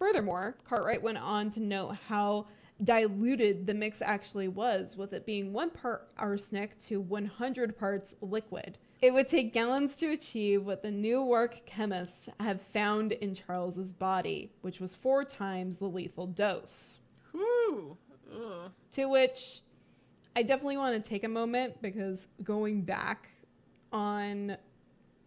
[0.00, 2.46] Furthermore, Cartwright went on to note how
[2.82, 8.78] diluted the mix actually was, with it being one part arsenic to 100 parts liquid.
[9.02, 13.92] It would take gallons to achieve what the New York chemists have found in Charles's
[13.92, 17.00] body, which was four times the lethal dose.
[17.32, 17.98] Whew.
[18.34, 18.70] Ugh.
[18.92, 19.60] To which
[20.34, 23.28] I definitely want to take a moment because going back
[23.92, 24.56] on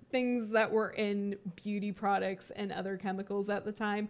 [0.09, 4.09] things that were in beauty products and other chemicals at the time,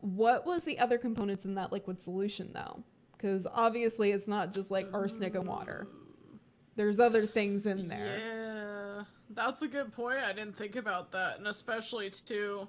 [0.00, 2.82] what was the other components in that liquid solution though?
[3.12, 5.88] Because obviously it's not just like arsenic and water.
[6.76, 8.18] There's other things in there.
[8.18, 10.18] Yeah, that's a good point.
[10.18, 12.68] I didn't think about that, and especially too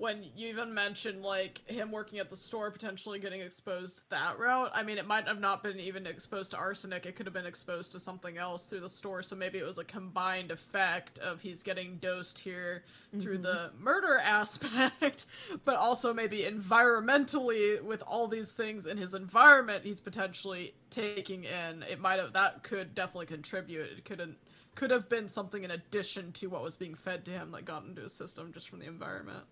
[0.00, 4.70] when you even mentioned like him working at the store potentially getting exposed that route.
[4.74, 7.04] I mean, it might have not been even exposed to arsenic.
[7.04, 9.22] It could have been exposed to something else through the store.
[9.22, 12.84] So maybe it was a combined effect of he's getting dosed here
[13.18, 13.42] through mm-hmm.
[13.42, 15.26] the murder aspect,
[15.66, 21.82] but also maybe environmentally with all these things in his environment he's potentially taking in.
[21.82, 23.98] It might have that could definitely contribute.
[23.98, 24.38] It couldn't
[24.76, 27.84] could have been something in addition to what was being fed to him that got
[27.84, 29.44] into his system just from the environment.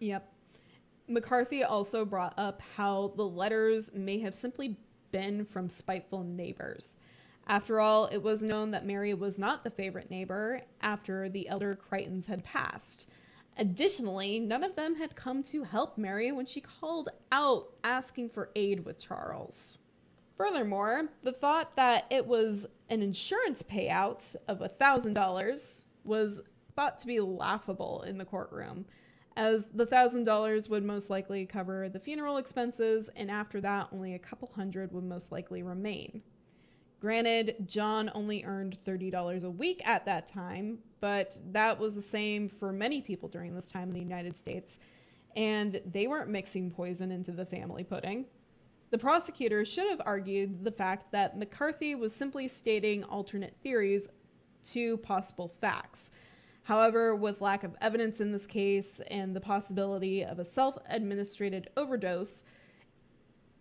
[0.00, 0.30] Yep.
[1.06, 4.76] McCarthy also brought up how the letters may have simply
[5.12, 6.96] been from spiteful neighbors.
[7.46, 11.76] After all, it was known that Mary was not the favorite neighbor after the elder
[11.76, 13.10] Creightons had passed.
[13.56, 18.50] Additionally, none of them had come to help Mary when she called out asking for
[18.56, 19.78] aid with Charles.
[20.36, 26.40] Furthermore, the thought that it was an insurance payout of $1,000 was
[26.74, 28.84] thought to be laughable in the courtroom,
[29.36, 34.18] as the $1,000 would most likely cover the funeral expenses, and after that, only a
[34.18, 36.22] couple hundred would most likely remain.
[37.00, 42.48] Granted, John only earned $30 a week at that time, but that was the same
[42.48, 44.78] for many people during this time in the United States,
[45.36, 48.24] and they weren't mixing poison into the family pudding.
[48.90, 54.08] The prosecutor should have argued the fact that McCarthy was simply stating alternate theories
[54.62, 56.10] to possible facts.
[56.64, 61.68] However, with lack of evidence in this case and the possibility of a self administrated
[61.76, 62.44] overdose,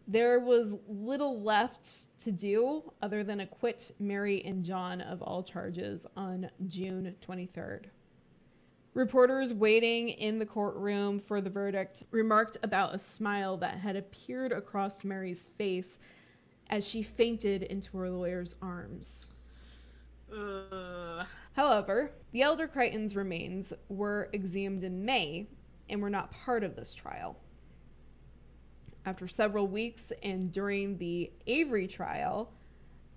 [0.07, 6.07] there was little left to do other than acquit Mary and John of all charges
[6.15, 7.85] on June 23rd.
[8.93, 14.51] Reporters waiting in the courtroom for the verdict remarked about a smile that had appeared
[14.51, 15.99] across Mary's face
[16.69, 19.31] as she fainted into her lawyer's arms.
[21.53, 25.47] However, the elder Creighton's remains were exhumed in May
[25.89, 27.37] and were not part of this trial.
[29.05, 32.53] After several weeks and during the Avery trial,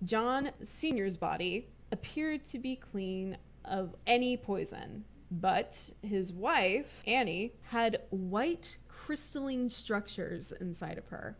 [0.05, 8.03] John Sr.'s body appeared to be clean of any poison, but his wife, Annie, had
[8.11, 11.37] white crystalline structures inside of her.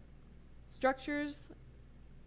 [0.67, 1.51] Structures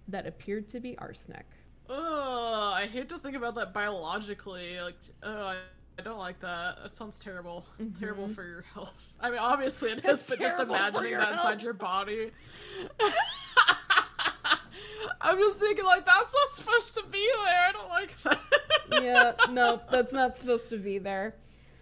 [0.07, 1.45] that appeared to be arsenic.
[1.89, 4.79] Ugh, I hate to think about that biologically.
[4.79, 5.55] Like, ugh, I,
[5.97, 6.83] I don't like that.
[6.83, 7.65] That sounds terrible.
[7.99, 8.33] Terrible mm-hmm.
[8.33, 9.09] for your health.
[9.19, 12.31] I mean, obviously it is, It's but just imagining that inside your body.
[15.21, 17.65] I'm just thinking, like, that's not supposed to be there.
[17.67, 18.39] I don't like that.
[19.03, 21.35] yeah, no, that's not supposed to be there.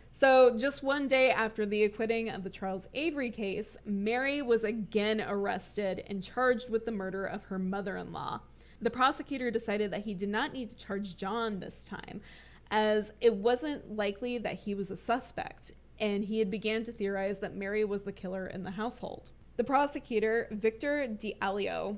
[0.09, 5.23] So, just one day after the acquitting of the Charles Avery case, Mary was again
[5.27, 8.41] arrested and charged with the murder of her mother in law.
[8.82, 12.21] The prosecutor decided that he did not need to charge John this time,
[12.69, 17.39] as it wasn't likely that he was a suspect, and he had began to theorize
[17.39, 19.32] that Mary was the killer in the household.
[19.55, 21.97] The prosecutor, Victor D'Alio,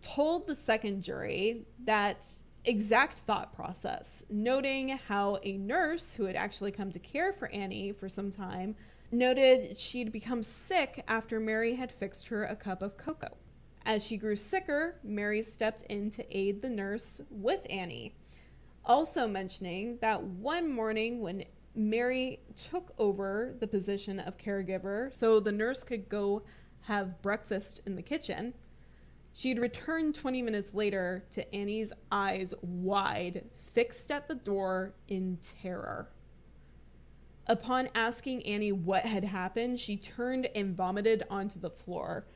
[0.00, 2.28] told the second jury that
[2.64, 7.92] exact thought process, noting how a nurse who had actually come to care for Annie
[7.92, 8.76] for some time
[9.10, 13.36] noted she'd become sick after Mary had fixed her a cup of cocoa.
[13.84, 18.14] As she grew sicker, Mary stepped in to aid the nurse with Annie.
[18.84, 25.52] Also mentioning that one morning when Mary took over the position of caregiver so the
[25.52, 26.42] nurse could go
[26.82, 28.54] have breakfast in the kitchen,
[29.32, 36.08] she'd return 20 minutes later to Annie's eyes wide, fixed at the door in terror.
[37.46, 42.26] Upon asking Annie what had happened, she turned and vomited onto the floor,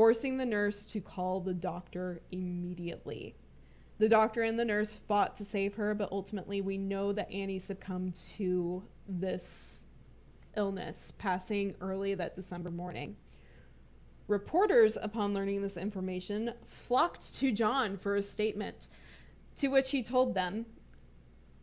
[0.00, 3.36] forcing the nurse to call the doctor immediately.
[3.98, 7.58] The doctor and the nurse fought to save her, but ultimately, we know that Annie
[7.58, 9.82] succumbed to this
[10.56, 13.14] illness, passing early that December morning.
[14.26, 18.88] Reporters, upon learning this information, flocked to John for a statement,
[19.56, 20.64] to which he told them,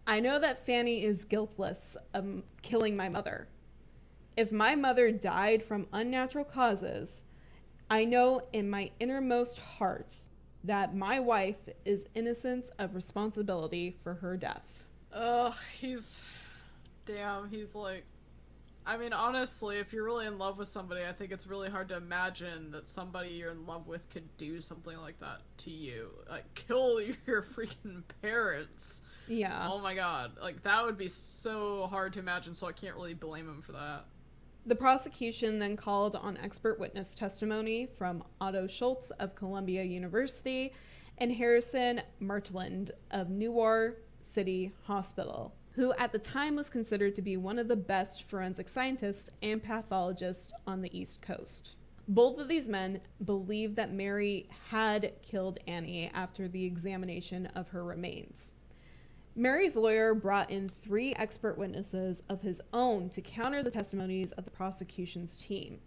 [0.05, 3.47] I know that Fanny is guiltless of killing my mother.
[4.35, 7.23] If my mother died from unnatural causes,
[7.89, 10.17] I know in my innermost heart
[10.63, 14.87] that my wife is innocent of responsibility for her death.
[15.13, 16.21] Ugh, he's.
[17.05, 18.05] Damn, he's like.
[18.85, 21.89] I mean, honestly, if you're really in love with somebody, I think it's really hard
[21.89, 26.11] to imagine that somebody you're in love with could do something like that to you.
[26.29, 29.01] Like, kill your freaking parents.
[29.27, 29.67] Yeah.
[29.69, 30.37] Oh my god.
[30.41, 33.73] Like, that would be so hard to imagine, so I can't really blame him for
[33.73, 34.05] that.
[34.67, 40.73] The prosecution then called on expert witness testimony from Otto Schultz of Columbia University
[41.19, 47.37] and Harrison Martland of Newark City Hospital, who at the time was considered to be
[47.37, 51.77] one of the best forensic scientists and pathologists on the East Coast.
[52.09, 57.85] Both of these men believed that Mary had killed Annie after the examination of her
[57.85, 58.51] remains.
[59.37, 64.45] Mary's lawyer brought in three expert witnesses of his own to counter the testimonies of
[64.45, 65.79] the prosecution's team.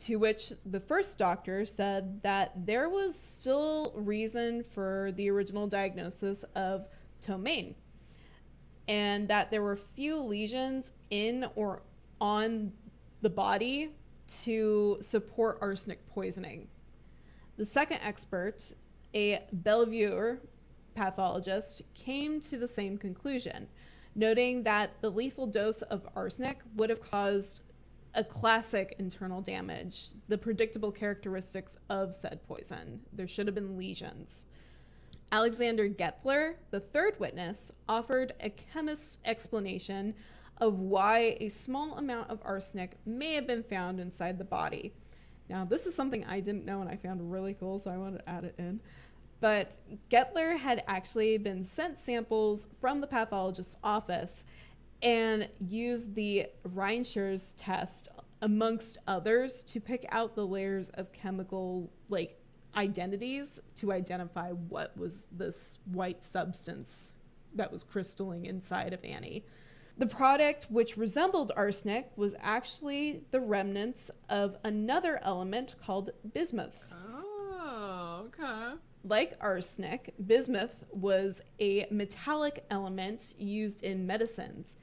[0.00, 6.44] To which the first doctor said that there was still reason for the original diagnosis
[6.54, 6.86] of
[7.22, 7.74] ptomaine,
[8.86, 11.82] and that there were few lesions in or
[12.20, 12.72] on
[13.22, 13.94] the body
[14.42, 16.68] to support arsenic poisoning.
[17.56, 18.74] The second expert,
[19.14, 20.36] a Bellevue
[20.98, 23.68] pathologist came to the same conclusion,
[24.16, 27.60] noting that the lethal dose of arsenic would have caused
[28.14, 33.00] a classic internal damage, the predictable characteristics of said poison.
[33.12, 34.46] There should have been lesions.
[35.30, 40.14] Alexander Gettler, the third witness, offered a chemist's explanation
[40.56, 44.92] of why a small amount of arsenic may have been found inside the body.
[45.48, 48.18] Now, this is something I didn't know and I found really cool, so I wanted
[48.18, 48.80] to add it in.
[49.40, 49.78] But
[50.10, 54.44] Gettler had actually been sent samples from the pathologist's office
[55.02, 58.08] and used the Reinschers test,
[58.42, 62.40] amongst others, to pick out the layers of chemical like
[62.76, 67.14] identities to identify what was this white substance
[67.54, 69.44] that was crystalline inside of Annie.
[69.96, 76.92] The product, which resembled arsenic, was actually the remnants of another element called bismuth.
[76.92, 78.74] Oh, okay.
[79.04, 84.76] Like arsenic, bismuth was a metallic element used in medicines,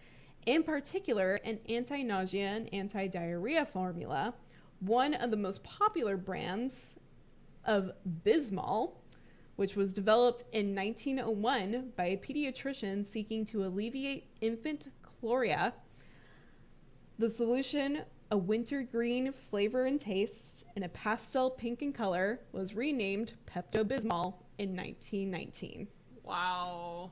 [0.45, 4.34] in particular, an anti nausea and anti diarrhea formula.
[4.80, 6.95] One of the most popular brands
[7.66, 7.91] of
[8.24, 8.93] Bismol,
[9.55, 15.74] which was developed in 1901 by a pediatrician seeking to alleviate infant cholera.
[17.18, 18.01] The solution
[18.32, 24.36] a wintergreen flavor and taste, and a pastel pink in color, was renamed Pepto Bismol
[24.58, 25.88] in 1919.
[26.24, 27.12] Wow.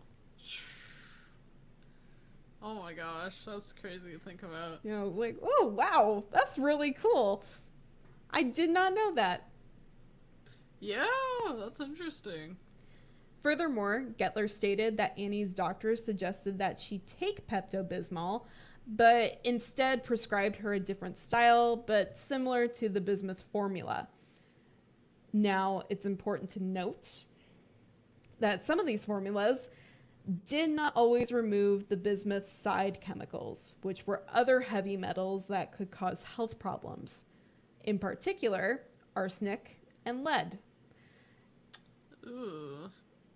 [2.62, 4.80] Oh my gosh, that's crazy to think about.
[4.84, 7.44] You know, like, oh wow, that's really cool.
[8.32, 9.50] I did not know that.
[10.80, 11.06] Yeah,
[11.58, 12.58] that's interesting.
[13.42, 18.46] Furthermore, Gettler stated that Annie's doctor suggested that she take Pepto Bismol,
[18.88, 24.08] but instead prescribed her a different style, but similar to the bismuth formula.
[25.32, 27.24] Now, it's important to note
[28.40, 29.70] that some of these formulas
[30.46, 35.92] did not always remove the bismuth side chemicals, which were other heavy metals that could
[35.92, 37.26] cause health problems,
[37.84, 38.84] in particular,
[39.16, 40.60] arsenic and lead.
[42.26, 42.90] Ooh.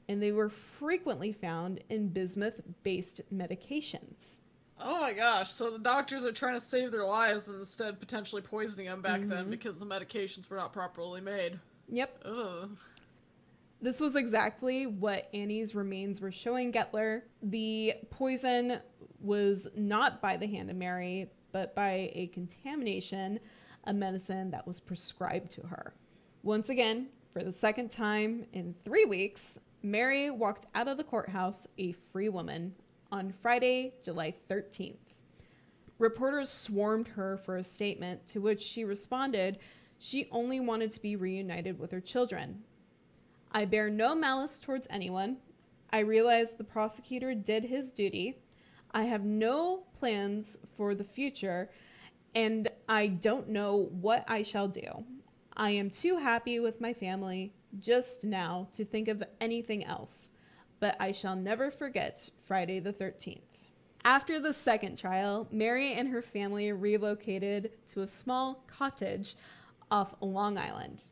[0.07, 4.39] And they were frequently found in bismuth based medications.
[4.79, 8.41] Oh my gosh, so the doctors are trying to save their lives and instead potentially
[8.41, 9.49] poisoning them back then mm-hmm.
[9.49, 11.59] because the medications were not properly made.
[11.89, 12.23] Yep.
[12.25, 12.77] Ugh.
[13.81, 17.21] This was exactly what Annie's remains were showing Gettler.
[17.43, 18.79] The poison
[19.19, 23.39] was not by the hand of Mary, but by a contamination,
[23.85, 25.93] a medicine that was prescribed to her.
[26.43, 31.67] Once again, for the second time in three weeks, Mary walked out of the courthouse
[31.77, 32.73] a free woman
[33.11, 34.95] on Friday, July 13th.
[35.99, 39.59] Reporters swarmed her for a statement, to which she responded
[39.99, 42.63] she only wanted to be reunited with her children.
[43.51, 45.37] I bear no malice towards anyone.
[45.91, 48.37] I realize the prosecutor did his duty.
[48.91, 51.71] I have no plans for the future,
[52.35, 55.05] and I don't know what I shall do.
[55.55, 60.31] I am too happy with my family just now to think of anything else,
[60.79, 63.41] but I shall never forget Friday the 13th.
[64.03, 69.35] After the second trial, Mary and her family relocated to a small cottage
[69.91, 71.03] off Long Island.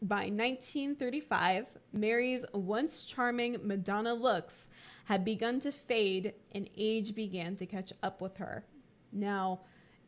[0.00, 4.68] By 1935, Mary's once charming Madonna looks
[5.04, 8.64] had begun to fade and age began to catch up with her.
[9.12, 9.60] Now,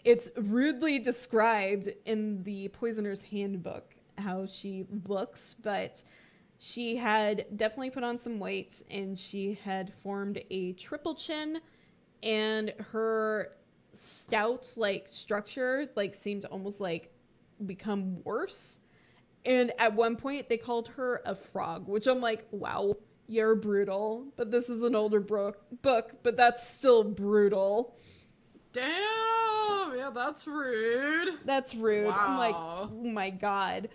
[0.05, 6.03] it's rudely described in the Poisoner's Handbook how she looks, but
[6.65, 11.61] she had definitely put on some weight and she had formed a triple chin
[12.23, 13.51] and her
[13.93, 17.13] stout like structure like seemed almost like
[17.67, 18.79] become worse.
[19.45, 22.97] And at one point they called her a frog which i'm like wow
[23.27, 24.27] you're brutal.
[24.37, 27.99] But this is an older bro- book but that's still brutal.
[28.73, 31.35] Damn, yeah, that's rude.
[31.45, 32.09] that's rude.
[32.09, 33.91] I'm like oh my god.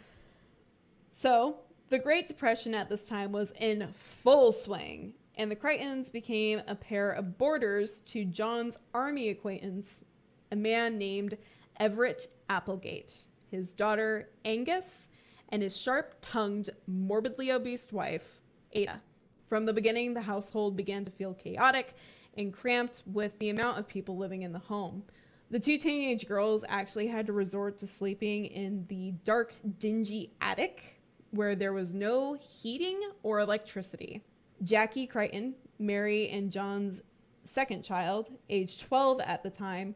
[1.09, 6.61] So the great depression at this time was in full swing and the creightons became
[6.67, 10.03] a pair of boarders to john's army acquaintance
[10.51, 11.37] a man named
[11.79, 13.15] everett applegate.
[13.51, 15.09] His daughter agnes
[15.49, 18.41] and his sharp-tongued morbidly obese wife
[18.73, 19.01] ada.
[19.47, 21.95] From the beginning the household began to feel chaotic
[22.37, 25.03] and cramped with the amount of people living in the home.
[25.49, 30.98] The two teenage girls actually had to resort to sleeping in the dark, dingy attic
[31.31, 34.23] where there was no heating or electricity.
[34.63, 37.01] Jackie Creighton, Mary and John's
[37.43, 39.95] second child, aged 12 at the time,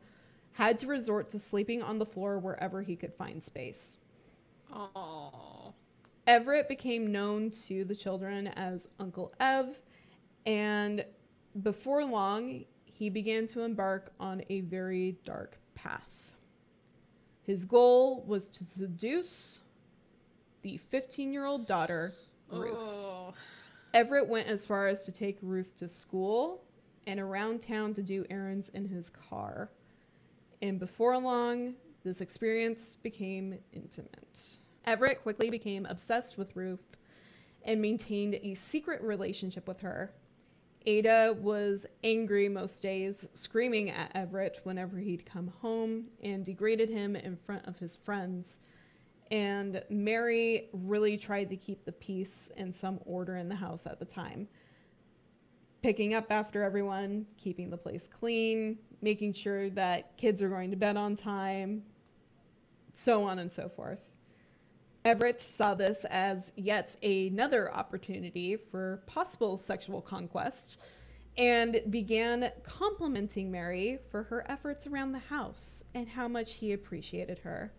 [0.53, 3.97] had to resort to sleeping on the floor wherever he could find space.
[4.71, 5.73] Oh.
[6.25, 9.79] Everett became known to the children as Uncle Ev,
[10.45, 11.03] and
[11.61, 16.31] before long, he began to embark on a very dark path.
[17.41, 19.61] His goal was to seduce
[20.63, 22.13] the 15 year old daughter,
[22.49, 22.75] Ruth.
[22.75, 23.33] Oh.
[23.93, 26.63] Everett went as far as to take Ruth to school
[27.05, 29.69] and around town to do errands in his car.
[30.61, 34.57] And before long, this experience became intimate.
[34.85, 36.97] Everett quickly became obsessed with Ruth
[37.63, 40.13] and maintained a secret relationship with her.
[40.85, 47.15] Ada was angry most days, screaming at Everett whenever he'd come home and degraded him
[47.15, 48.59] in front of his friends.
[49.33, 53.97] And Mary really tried to keep the peace and some order in the house at
[53.97, 54.47] the time.
[55.81, 60.77] Picking up after everyone, keeping the place clean, making sure that kids are going to
[60.77, 61.81] bed on time,
[62.93, 63.97] so on and so forth.
[65.03, 70.79] Everett saw this as yet another opportunity for possible sexual conquest
[71.39, 77.39] and began complimenting Mary for her efforts around the house and how much he appreciated
[77.39, 77.73] her.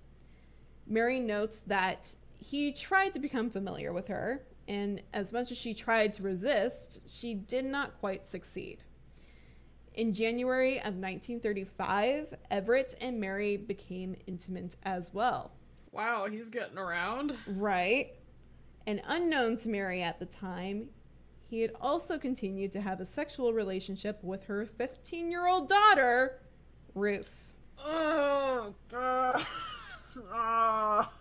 [0.87, 5.75] Mary notes that he tried to become familiar with her, and as much as she
[5.75, 8.83] tried to resist, she did not quite succeed.
[9.95, 15.53] In January of 1935, Everett and Mary became intimate as well.
[15.93, 17.37] Wow, he's getting around.
[17.47, 18.15] Right.
[18.87, 20.89] And unknown to Mary at the time,
[21.49, 26.41] he had also continued to have a sexual relationship with her 15 year old daughter,
[26.95, 27.55] Ruth.
[27.79, 29.47] Oh, God.
[30.33, 31.11] Ah.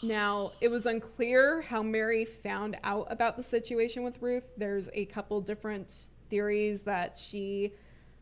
[0.00, 4.48] Now, it was unclear how Mary found out about the situation with Ruth.
[4.56, 7.72] There's a couple different theories that she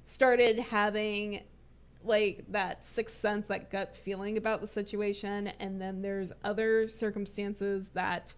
[0.04, 1.42] started having
[2.02, 7.90] like that sixth sense, that gut feeling about the situation, and then there's other circumstances
[7.90, 8.34] that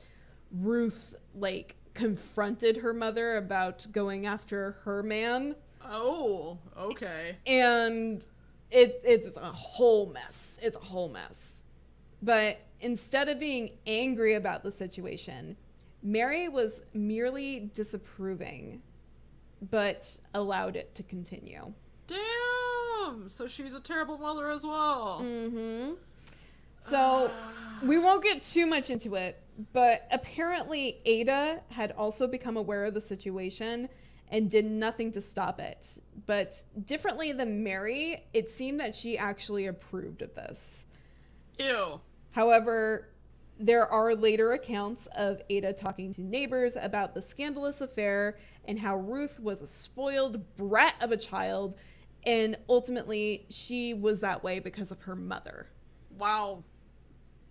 [0.50, 5.54] Ruth like confronted her mother about going after her man
[5.84, 7.36] Oh, okay.
[7.46, 8.24] and
[8.70, 10.58] it it's a whole mess.
[10.62, 11.64] It's a whole mess.
[12.22, 15.56] But instead of being angry about the situation,
[16.02, 18.82] Mary was merely disapproving,
[19.70, 21.72] but allowed it to continue.
[22.06, 23.28] Damn!
[23.28, 25.20] So she's a terrible mother as well.
[25.22, 25.94] Mm-hmm.
[26.80, 27.30] So
[27.82, 29.40] we won't get too much into it,
[29.72, 33.88] but apparently Ada had also become aware of the situation
[34.30, 35.98] and did nothing to stop it.
[36.26, 40.86] But differently than Mary, it seemed that she actually approved of this.
[41.58, 42.00] Ew.
[42.32, 43.08] However,
[43.58, 48.96] there are later accounts of Ada talking to neighbors about the scandalous affair and how
[48.96, 51.74] Ruth was a spoiled brat of a child,
[52.24, 55.66] and ultimately she was that way because of her mother.
[56.16, 56.62] Wow.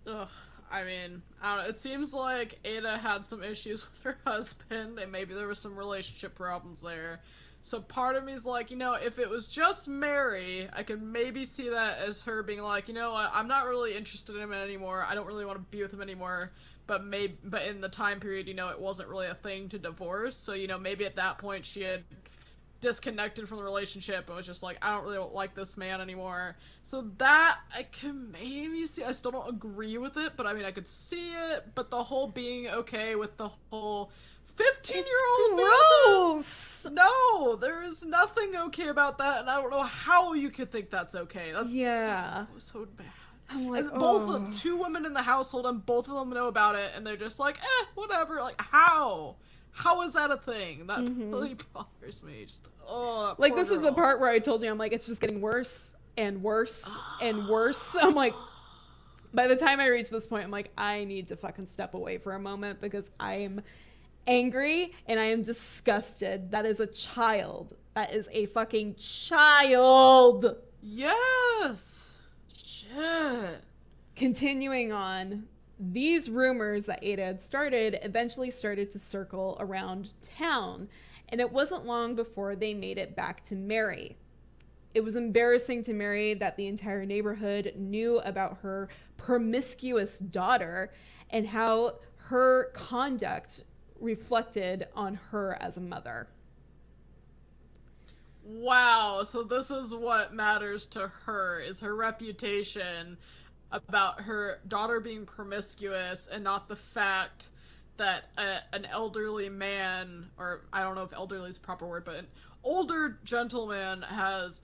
[0.06, 0.28] Ugh.
[0.70, 1.70] I mean, I don't know.
[1.70, 5.76] It seems like Ada had some issues with her husband, and maybe there were some
[5.76, 7.20] relationship problems there.
[7.60, 11.02] So part of me is like, you know, if it was just Mary, I could
[11.02, 14.42] maybe see that as her being like, you know what, I'm not really interested in
[14.42, 15.04] him anymore.
[15.08, 16.52] I don't really want to be with him anymore.
[16.86, 19.78] But maybe, but in the time period, you know, it wasn't really a thing to
[19.78, 20.36] divorce.
[20.36, 22.04] So you know, maybe at that point she had
[22.80, 26.56] disconnected from the relationship and was just like, I don't really like this man anymore.
[26.82, 29.04] So that I can maybe see.
[29.04, 31.66] I still don't agree with it, but I mean, I could see it.
[31.74, 34.10] But the whole being okay with the whole
[34.44, 35.04] 15 year
[35.40, 36.86] old Gross.
[36.90, 41.14] No, there's nothing okay about that, and I don't know how you could think that's
[41.14, 41.52] okay.
[41.52, 42.46] That's Yeah.
[42.58, 43.06] so, so bad.
[43.50, 44.32] I'm like, And both of oh.
[44.32, 47.16] them, two women in the household, and both of them know about it, and they're
[47.16, 48.40] just like, eh, whatever.
[48.40, 49.36] Like, how?
[49.78, 50.88] How is that a thing?
[50.88, 51.30] That mm-hmm.
[51.30, 52.44] really bothers me.
[52.44, 55.20] Just, oh, Like this is the part where I told you I'm like it's just
[55.20, 56.90] getting worse and worse
[57.22, 57.94] and worse.
[58.02, 58.34] I'm like
[59.32, 62.18] by the time I reach this point I'm like I need to fucking step away
[62.18, 63.60] for a moment because I am
[64.26, 66.50] angry and I am disgusted.
[66.50, 67.74] That is a child.
[67.94, 70.56] That is a fucking child.
[70.82, 72.10] Yes.
[72.52, 73.62] Shit.
[74.16, 75.44] Continuing on,
[75.78, 80.88] these rumors that Ada had started eventually started to circle around town,
[81.28, 84.16] and it wasn't long before they made it back to Mary.
[84.94, 90.92] It was embarrassing to Mary that the entire neighborhood knew about her promiscuous daughter
[91.30, 93.64] and how her conduct
[94.00, 96.28] reflected on her as a mother.
[98.42, 103.18] Wow, so this is what matters to her is her reputation
[103.70, 107.48] about her daughter being promiscuous and not the fact
[107.96, 112.16] that a, an elderly man or I don't know if elderly is proper word but
[112.16, 112.26] an
[112.64, 114.62] older gentleman has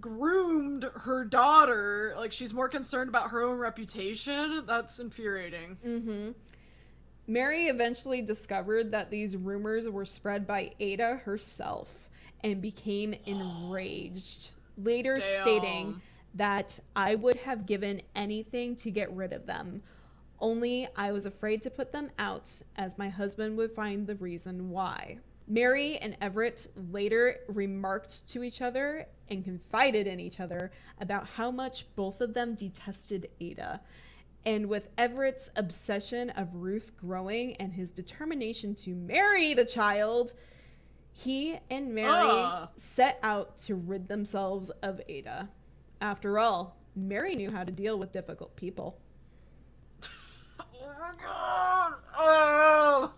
[0.00, 2.14] groomed her daughter.
[2.16, 4.64] Like she's more concerned about her own reputation.
[4.66, 5.78] That's infuriating.
[5.84, 6.30] Mm-hmm.
[7.26, 12.08] Mary eventually discovered that these rumors were spread by Ada herself
[12.42, 15.42] and became enraged, later Damn.
[15.42, 16.02] stating
[16.34, 19.82] that I would have given anything to get rid of them.
[20.38, 24.70] Only I was afraid to put them out, as my husband would find the reason
[24.70, 25.18] why.
[25.46, 30.70] Mary and Everett later remarked to each other and confided in each other
[31.00, 33.80] about how much both of them detested Ada.
[34.46, 40.32] And with Everett's obsession of Ruth growing and his determination to marry the child,
[41.12, 42.68] he and Mary Ugh.
[42.76, 45.48] set out to rid themselves of Ada.
[46.00, 48.98] After all, Mary knew how to deal with difficult people.
[50.58, 50.64] Oh
[50.98, 51.92] my god!
[52.16, 53.12] Oh!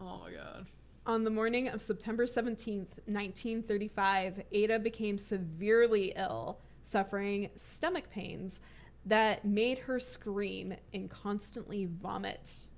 [0.00, 0.66] oh my god.
[1.06, 8.60] On the morning of September 17th, 1935, Ada became severely ill, suffering stomach pains
[9.04, 12.68] that made her scream and constantly vomit.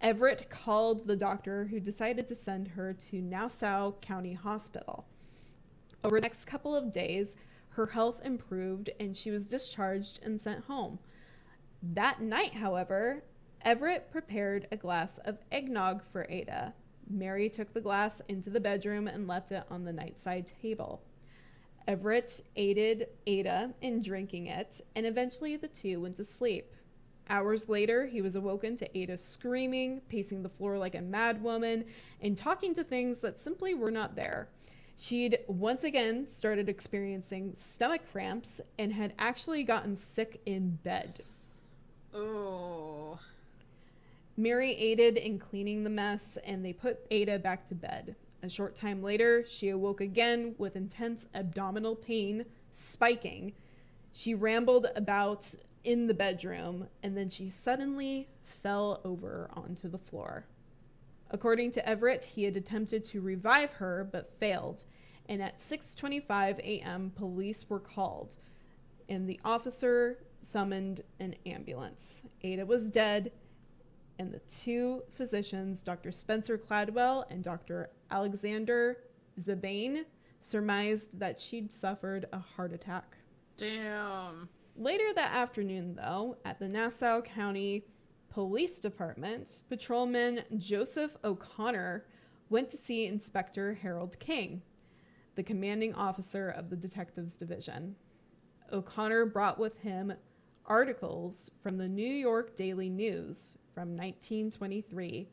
[0.00, 5.06] Everett called the doctor who decided to send her to Nassau County Hospital.
[6.04, 7.36] Over the next couple of days,
[7.70, 10.98] her health improved and she was discharged and sent home.
[11.82, 13.24] That night, however,
[13.62, 16.74] Everett prepared a glass of eggnog for Ada.
[17.10, 21.02] Mary took the glass into the bedroom and left it on the nightside table.
[21.88, 26.74] Everett aided Ada in drinking it, and eventually the two went to sleep.
[27.30, 31.86] Hours later, he was awoken to Ada screaming, pacing the floor like a madwoman,
[32.20, 34.48] and talking to things that simply were not there.
[35.00, 41.22] She'd once again started experiencing stomach cramps and had actually gotten sick in bed.
[42.12, 43.20] Oh.
[44.36, 48.16] Mary aided in cleaning the mess and they put Ada back to bed.
[48.42, 53.52] A short time later, she awoke again with intense abdominal pain spiking.
[54.12, 60.44] She rambled about in the bedroom and then she suddenly fell over onto the floor.
[61.30, 64.84] According to Everett, he had attempted to revive her but failed,
[65.28, 67.12] and at 6:25 a.m.
[67.14, 68.36] police were called
[69.08, 72.24] and the officer summoned an ambulance.
[72.42, 73.32] Ada was dead
[74.18, 76.10] and the two physicians, Dr.
[76.10, 77.90] Spencer Cladwell and Dr.
[78.10, 78.98] Alexander
[79.40, 80.04] Zabane,
[80.40, 83.16] surmised that she'd suffered a heart attack.
[83.56, 84.48] Damn.
[84.76, 87.84] Later that afternoon, though, at the Nassau County
[88.30, 92.04] Police Department, patrolman Joseph O'Connor
[92.50, 94.62] went to see Inspector Harold King,
[95.34, 97.96] the commanding officer of the Detectives Division.
[98.72, 100.12] O'Connor brought with him
[100.66, 105.28] articles from the New York Daily News from 1923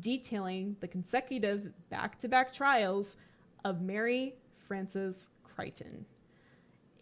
[0.00, 3.16] detailing the consecutive back to back trials
[3.64, 4.34] of Mary
[4.66, 6.04] Frances Creighton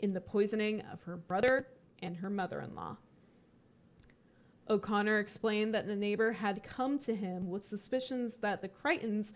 [0.00, 1.68] in the poisoning of her brother
[2.02, 2.96] and her mother in law.
[4.68, 9.32] O'Connor explained that the neighbor had come to him with suspicions that the Creightons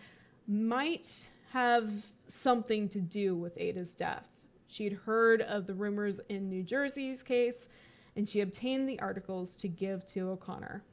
[0.48, 4.26] might have something to do with Ada's death.
[4.66, 7.68] She'd heard of the rumors in New Jersey's case,
[8.16, 10.84] and she obtained the articles to give to O'Connor.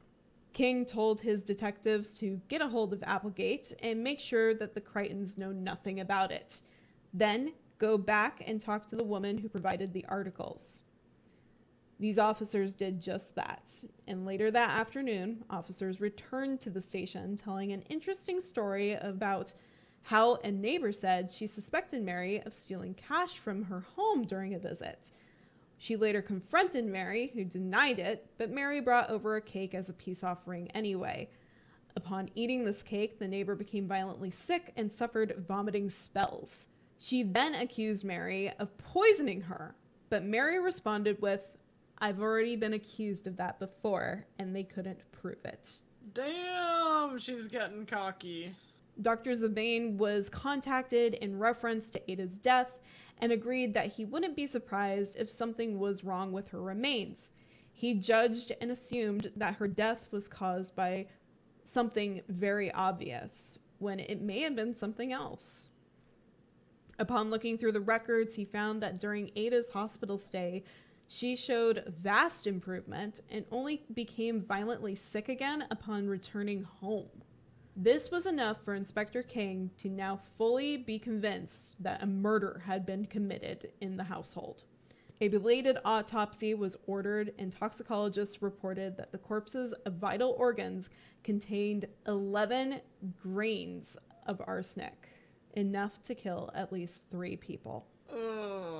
[0.53, 4.81] King told his detectives to get a hold of Applegate and make sure that the
[4.81, 6.61] Creightons know nothing about it.
[7.13, 10.83] Then go back and talk to the woman who provided the articles.
[11.99, 13.73] These officers did just that,
[14.05, 19.53] and later that afternoon, officers returned to the station telling an interesting story about
[20.03, 24.59] how a neighbor said she suspected Mary of stealing cash from her home during a
[24.59, 25.11] visit.
[25.79, 29.93] She later confronted Mary, who denied it, but Mary brought over a cake as a
[29.93, 31.29] peace offering anyway.
[31.95, 36.67] Upon eating this cake, the neighbor became violently sick and suffered vomiting spells.
[36.99, 39.75] She then accused Mary of poisoning her,
[40.09, 41.47] but Mary responded with,
[41.99, 45.77] I've already been accused of that before, and they couldn't prove it.
[46.13, 48.55] Damn, she's getting cocky.
[49.01, 49.31] Dr.
[49.31, 52.79] Zabane was contacted in reference to Ada's death
[53.19, 57.31] and agreed that he wouldn't be surprised if something was wrong with her remains.
[57.71, 61.07] He judged and assumed that her death was caused by
[61.63, 65.69] something very obvious, when it may have been something else.
[66.99, 70.63] Upon looking through the records, he found that during Ada's hospital stay,
[71.07, 77.09] she showed vast improvement and only became violently sick again upon returning home.
[77.75, 82.85] This was enough for Inspector King to now fully be convinced that a murder had
[82.85, 84.63] been committed in the household.
[85.21, 90.89] A belated autopsy was ordered, and toxicologists reported that the corpse's vital organs
[91.23, 92.81] contained 11
[93.21, 93.97] grains
[94.27, 95.09] of arsenic,
[95.53, 97.87] enough to kill at least three people.
[98.11, 98.76] Ugh.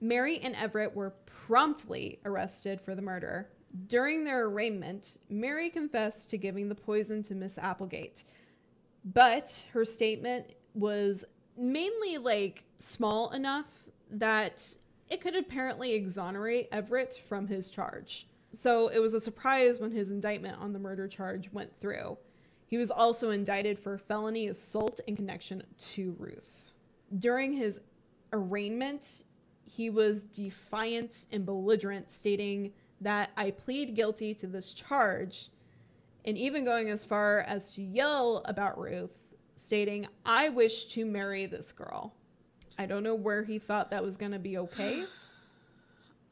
[0.00, 3.50] Mary and Everett were promptly arrested for the murder,
[3.86, 8.24] during their arraignment, Mary confessed to giving the poison to Miss Applegate,
[9.04, 11.24] but her statement was
[11.56, 13.66] mainly like small enough
[14.10, 14.76] that
[15.08, 18.26] it could apparently exonerate Everett from his charge.
[18.52, 22.18] So it was a surprise when his indictment on the murder charge went through.
[22.66, 26.66] He was also indicted for felony assault in connection to Ruth.
[27.18, 27.80] During his
[28.32, 29.24] arraignment,
[29.70, 35.48] he was defiant and belligerent, stating that I plead guilty to this charge,
[36.24, 39.16] and even going as far as to yell about Ruth,
[39.54, 42.14] stating, I wish to marry this girl.
[42.78, 45.04] I don't know where he thought that was going to be okay.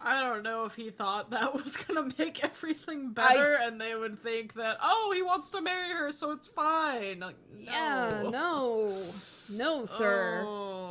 [0.00, 3.66] I don't know if he thought that was gonna make everything better, I...
[3.66, 7.18] and they would think that, oh, he wants to marry her, so it's fine.
[7.18, 7.72] Like, no.
[7.72, 9.02] Yeah, no,
[9.50, 10.44] no, sir.
[10.46, 10.87] Oh.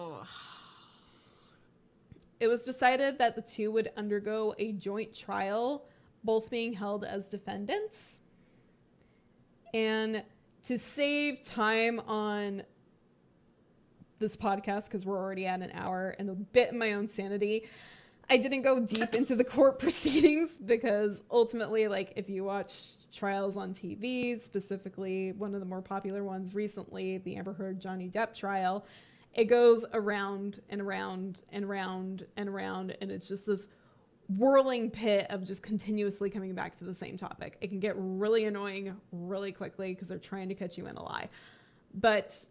[2.40, 5.86] It was decided that the two would undergo a joint trial,
[6.24, 8.22] both being held as defendants.
[9.74, 10.24] And
[10.64, 12.64] to save time on
[14.20, 17.68] this podcast, because we're already at an hour and a bit in my own sanity,
[18.30, 23.58] I didn't go deep into the court proceedings because ultimately, like, if you watch trials
[23.58, 28.34] on TV, specifically one of the more popular ones recently, the Amber Heard Johnny Depp
[28.36, 28.86] trial,
[29.38, 33.68] it goes around and around and around and around and it's just this
[34.30, 37.58] whirling pit of just continuously coming back to the same topic.
[37.62, 41.04] It can get really annoying really quickly because they're trying to catch you in a
[41.04, 41.30] lie.
[41.94, 42.46] But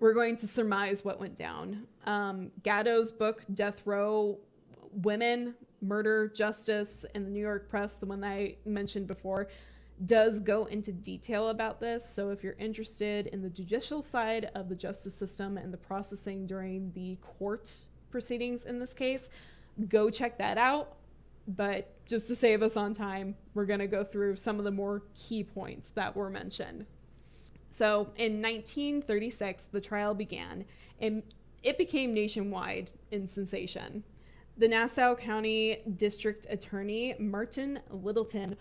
[0.00, 1.86] we're going to surmise what went down.
[2.06, 4.38] Um, Gado's book, Death Row
[4.92, 9.48] Women, Murder, Justice, and the New York Press, the one that I mentioned before,
[10.06, 12.08] does go into detail about this.
[12.08, 16.46] So if you're interested in the judicial side of the justice system and the processing
[16.46, 17.72] during the court
[18.10, 19.28] proceedings in this case,
[19.88, 20.96] go check that out.
[21.48, 24.70] But just to save us on time, we're going to go through some of the
[24.70, 26.86] more key points that were mentioned.
[27.68, 30.64] So in 1936, the trial began
[31.00, 31.22] and
[31.62, 34.02] it became nationwide in sensation.
[34.56, 38.56] The Nassau County District Attorney, Martin Littleton,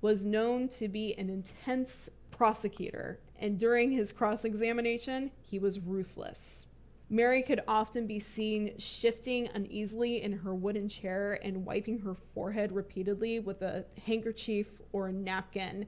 [0.00, 6.66] was known to be an intense prosecutor, and during his cross examination, he was ruthless.
[7.08, 12.72] Mary could often be seen shifting uneasily in her wooden chair and wiping her forehead
[12.72, 15.86] repeatedly with a handkerchief or a napkin,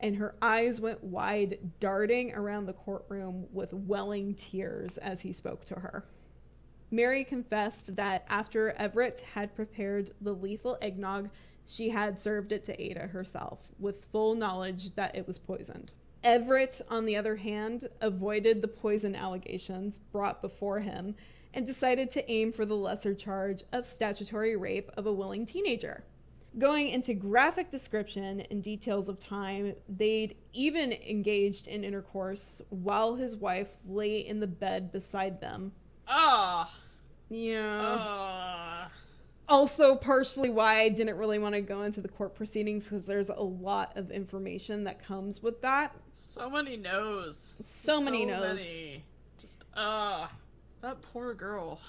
[0.00, 5.64] and her eyes went wide, darting around the courtroom with welling tears as he spoke
[5.64, 6.06] to her.
[6.90, 11.28] Mary confessed that after Everett had prepared the lethal eggnog,
[11.66, 15.92] she had served it to Ada herself, with full knowledge that it was poisoned.
[16.22, 21.14] Everett, on the other hand, avoided the poison allegations brought before him
[21.52, 26.04] and decided to aim for the lesser charge of statutory rape of a willing teenager.
[26.58, 33.36] Going into graphic description and details of time, they'd even engaged in intercourse while his
[33.36, 35.72] wife lay in the bed beside them.
[36.06, 36.72] Ah.
[37.28, 37.96] Yeah.
[37.98, 38.90] Ah.
[39.48, 43.28] Also partially why I didn't really want to go into the court proceedings because there's
[43.28, 45.94] a lot of information that comes with that.
[46.12, 47.54] So many no's.
[47.62, 48.60] So many no's.
[48.60, 49.04] many.
[49.38, 50.30] Just ah.
[50.80, 51.80] that poor girl.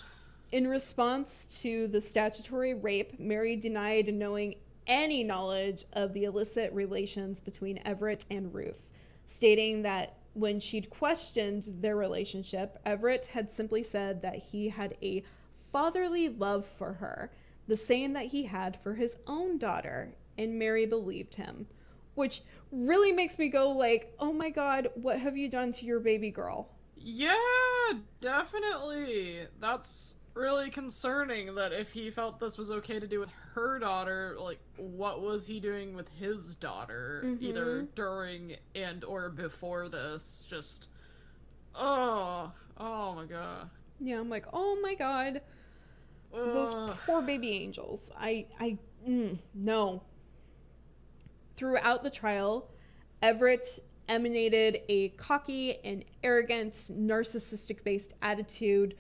[0.52, 4.56] In response to the statutory rape, Mary denied knowing
[4.88, 8.92] any knowledge of the illicit relations between Everett and Ruth,
[9.26, 15.24] stating that when she'd questioned their relationship, Everett had simply said that he had a
[15.72, 17.32] fatherly love for her,
[17.68, 21.68] the same that he had for his own daughter, and Mary believed him.
[22.14, 22.42] Which
[22.72, 26.32] really makes me go like, "Oh my god, what have you done to your baby
[26.32, 27.36] girl?" Yeah,
[28.22, 29.48] definitely.
[29.60, 34.36] That's really concerning that if he felt this was okay to do with her daughter,
[34.40, 37.86] like what was he doing with his daughter either mm-hmm.
[37.96, 40.46] during and or before this?
[40.50, 40.90] Just
[41.74, 43.70] oh, oh my god.
[44.00, 45.42] Yeah, I'm like, "Oh my god,
[46.34, 46.74] those
[47.06, 48.12] poor baby angels.
[48.18, 50.04] I, I, mm, no.
[51.56, 52.70] Throughout the trial,
[53.22, 58.96] Everett emanated a cocky and arrogant, narcissistic based attitude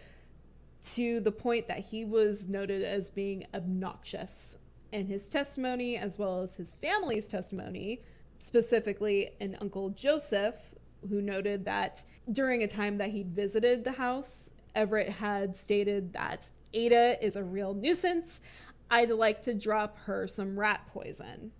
[0.81, 4.57] to the point that he was noted as being obnoxious.
[4.93, 8.01] And his testimony, as well as his family's testimony,
[8.37, 10.75] specifically an uncle Joseph,
[11.09, 16.49] who noted that during a time that he'd visited the house, Everett had stated that
[16.73, 18.41] Ada is a real nuisance.
[18.89, 21.51] I'd like to drop her some rat poison.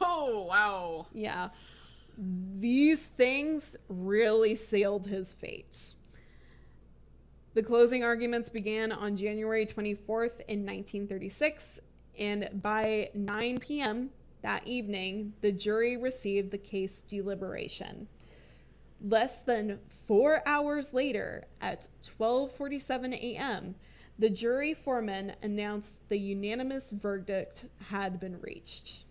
[0.00, 1.06] Oh wow.
[1.12, 1.50] Yeah.
[2.18, 5.94] These things really sealed his fate.
[7.54, 11.80] The closing arguments began on January 24th in 1936,
[12.18, 14.10] and by 9 p.m.
[14.42, 18.08] that evening, the jury received the case deliberation.
[19.00, 21.88] Less than 4 hours later, at
[22.18, 23.76] 12:47 a.m.,
[24.18, 29.04] the jury foreman announced the unanimous verdict had been reached.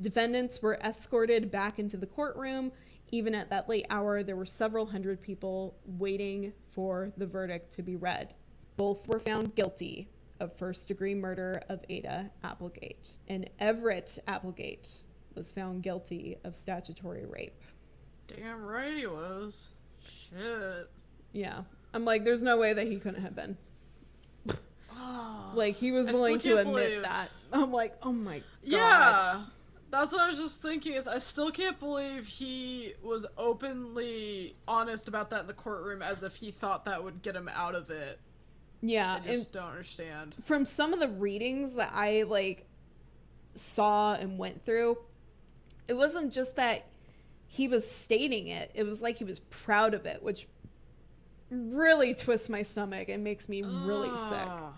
[0.00, 2.72] Defendants were escorted back into the courtroom.
[3.10, 7.82] Even at that late hour, there were several hundred people waiting for the verdict to
[7.82, 8.34] be read.
[8.76, 10.08] Both were found guilty
[10.40, 15.02] of first degree murder of Ada Applegate, and Everett Applegate
[15.34, 17.62] was found guilty of statutory rape.
[18.26, 19.68] Damn right he was.
[20.10, 20.90] Shit.
[21.32, 21.62] Yeah.
[21.94, 23.56] I'm like, there's no way that he couldn't have been.
[24.94, 25.52] Oh.
[25.54, 27.30] Like, he was I willing to admit believe- that.
[27.52, 28.44] I'm like, oh my god.
[28.62, 29.44] Yeah.
[29.90, 35.06] That's what I was just thinking is I still can't believe he was openly honest
[35.06, 37.90] about that in the courtroom as if he thought that would get him out of
[37.90, 38.18] it.
[38.80, 39.20] Yeah.
[39.22, 40.34] I just don't understand.
[40.42, 42.66] from some of the readings that I like
[43.54, 44.96] saw and went through,
[45.88, 46.86] it wasn't just that
[47.46, 50.48] he was stating it, it was like he was proud of it, which
[51.52, 54.46] really twists my stomach and makes me really sick.
[54.46, 54.72] Ah.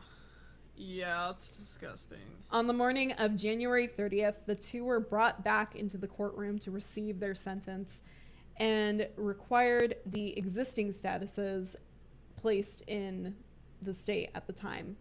[0.76, 2.18] Yeah, that's disgusting.
[2.50, 6.72] On the morning of January 30th, the two were brought back into the courtroom to
[6.72, 8.02] receive their sentence
[8.56, 11.76] and required the existing statuses
[12.36, 13.34] placed in
[13.82, 14.96] the state at the time.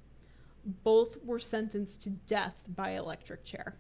[0.84, 3.76] Both were sentenced to death by electric chair.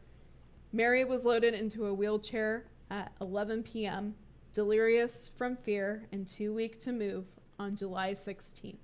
[0.72, 4.16] Mary was loaded into a wheelchair at 11 p.m.,
[4.52, 7.26] delirious from fear and too weak to move
[7.64, 8.76] on July 16th.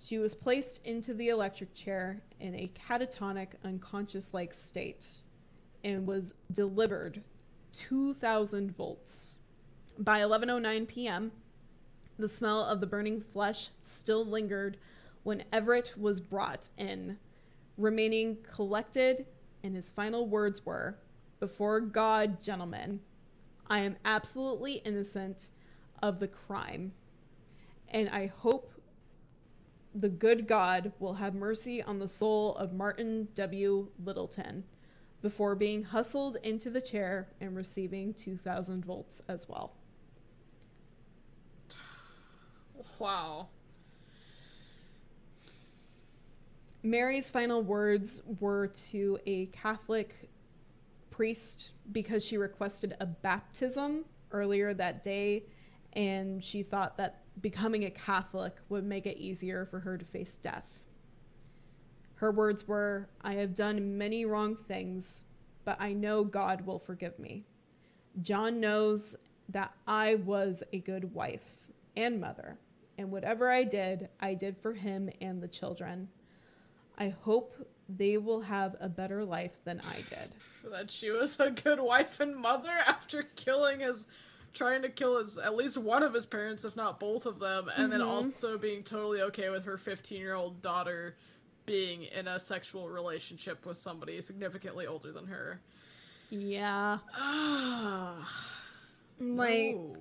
[0.00, 5.08] She was placed into the electric chair in a catatonic, unconscious like state
[5.82, 7.20] and was delivered
[7.72, 9.38] 2,000 volts.
[9.98, 11.32] By 11:09 p.m.,
[12.16, 14.78] the smell of the burning flesh still lingered
[15.24, 17.18] when Everett was brought in,
[17.76, 19.26] remaining collected,
[19.64, 20.96] and his final words were,
[21.40, 23.00] "Before God, gentlemen,
[23.66, 25.50] I am absolutely innocent
[26.00, 26.92] of the crime,
[27.90, 28.72] and I hope
[29.94, 33.88] the good God will have mercy on the soul of Martin W.
[34.04, 34.64] Littleton
[35.22, 39.74] before being hustled into the chair and receiving 2,000 volts as well.
[42.98, 43.48] Wow.
[46.82, 50.30] Mary's final words were to a Catholic
[51.10, 55.42] priest because she requested a baptism earlier that day,
[55.94, 60.36] and she thought that becoming a Catholic would make it easier for her to face
[60.36, 60.80] death.
[62.14, 65.24] Her words were, I have done many wrong things,
[65.64, 67.44] but I know God will forgive me.
[68.22, 69.14] John knows
[69.50, 72.58] that I was a good wife and mother,
[72.96, 76.08] and whatever I did, I did for him and the children.
[76.98, 77.54] I hope
[77.88, 80.34] they will have a better life than I did.
[80.70, 84.06] That she was a good wife and mother after killing his
[84.58, 87.70] trying to kill his at least one of his parents, if not both of them,
[87.76, 88.08] and then Mhm.
[88.08, 91.16] also being totally okay with her 15 year old daughter
[91.64, 95.60] being in a sexual relationship with somebody significantly older than her.
[96.30, 96.98] Yeah.
[97.14, 98.44] Ah,
[99.20, 99.96] Like, no.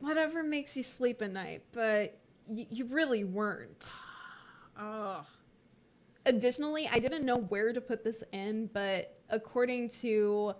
[0.00, 3.90] whatever makes you sleep at night, but y- you really weren't.
[4.78, 5.24] Ugh.
[6.26, 10.54] Additionally, I didn't know where to put this in, but according to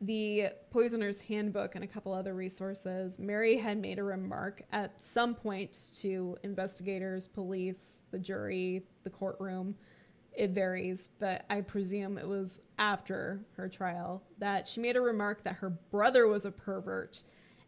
[0.00, 5.34] the Poisoner's Handbook and a couple other resources, Mary had made a remark at some
[5.34, 9.74] point to investigators, police, the jury, the courtroom.
[10.32, 15.42] It varies, but I presume it was after her trial that she made a remark
[15.42, 17.24] that her brother was a pervert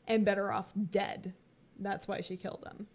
[0.07, 1.35] and better off dead.
[1.81, 2.87] That's why she killed him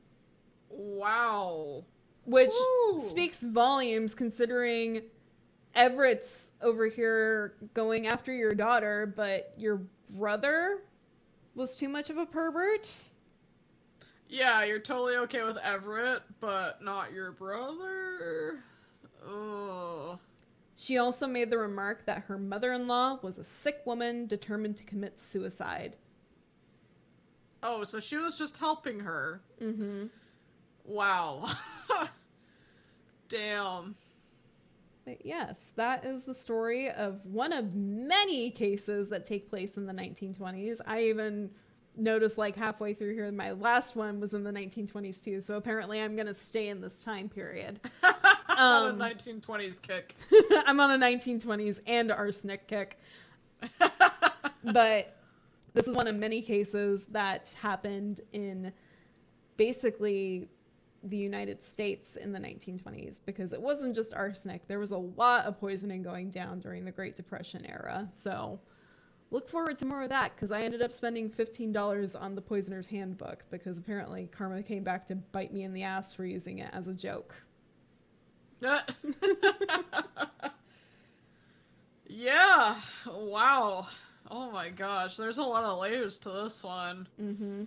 [0.69, 1.83] Wow.
[2.23, 2.99] which Woo.
[2.99, 5.01] speaks volumes considering
[5.75, 10.81] Everett's over here going after your daughter, but your brother
[11.53, 12.89] was too much of a pervert.
[14.29, 18.63] Yeah, you're totally okay with Everett, but not your brother.
[19.27, 20.19] Ugh.
[20.77, 24.77] She also made the remark that her mother in law was a sick woman determined
[24.77, 25.95] to commit suicide.
[27.63, 29.41] Oh, so she was just helping her.
[29.61, 30.07] Mm-hmm.
[30.83, 31.49] Wow.
[33.29, 33.95] Damn.
[35.05, 39.85] But yes, that is the story of one of many cases that take place in
[39.85, 40.81] the 1920s.
[40.85, 41.51] I even
[41.95, 45.39] noticed like halfway through here, my last one was in the 1920s too.
[45.41, 47.79] So apparently, I'm going to stay in this time period.
[48.57, 50.15] On Um, a 1920s kick.
[50.65, 52.99] I'm on a 1920s and arsenic kick.
[54.63, 55.17] but
[55.73, 58.71] this is one of many cases that happened in
[59.57, 60.47] basically
[61.05, 64.67] the United States in the 1920s because it wasn't just arsenic.
[64.67, 68.09] There was a lot of poisoning going down during the Great Depression era.
[68.11, 68.59] So
[69.31, 72.87] look forward to more of that because I ended up spending $15 on the Poisoner's
[72.87, 76.69] Handbook because apparently karma came back to bite me in the ass for using it
[76.73, 77.35] as a joke.
[82.07, 82.75] yeah.
[83.07, 83.87] Wow.
[84.31, 85.17] Oh my gosh.
[85.17, 87.07] There's a lot of layers to this one.
[87.21, 87.65] Mm-hmm.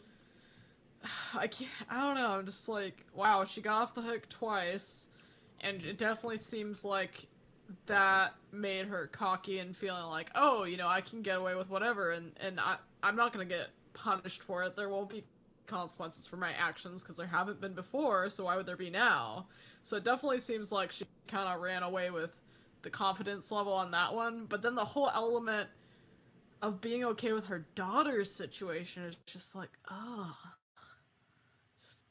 [1.34, 1.70] I can't.
[1.88, 2.30] I don't know.
[2.30, 3.44] I'm just like, wow.
[3.44, 5.08] She got off the hook twice,
[5.60, 7.26] and it definitely seems like
[7.86, 11.68] that made her cocky and feeling like, oh, you know, I can get away with
[11.68, 14.76] whatever, and and I I'm not gonna get punished for it.
[14.76, 15.24] There won't be
[15.66, 18.30] consequences for my actions because there haven't been before.
[18.30, 19.46] So why would there be now?
[19.82, 22.32] So it definitely seems like she kind of ran away with
[22.82, 24.46] the confidence level on that one.
[24.46, 25.68] But then the whole element
[26.62, 30.36] of being okay with her daughter's situation is just like, oh.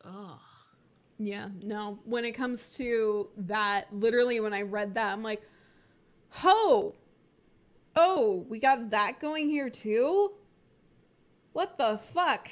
[0.06, 0.40] Oh.
[1.20, 2.00] Yeah, no.
[2.06, 5.42] When it comes to that, literally when I read that, I'm like,
[6.30, 6.96] ho!
[7.96, 10.32] Oh, we got that going here too?
[11.54, 12.50] What the fuck?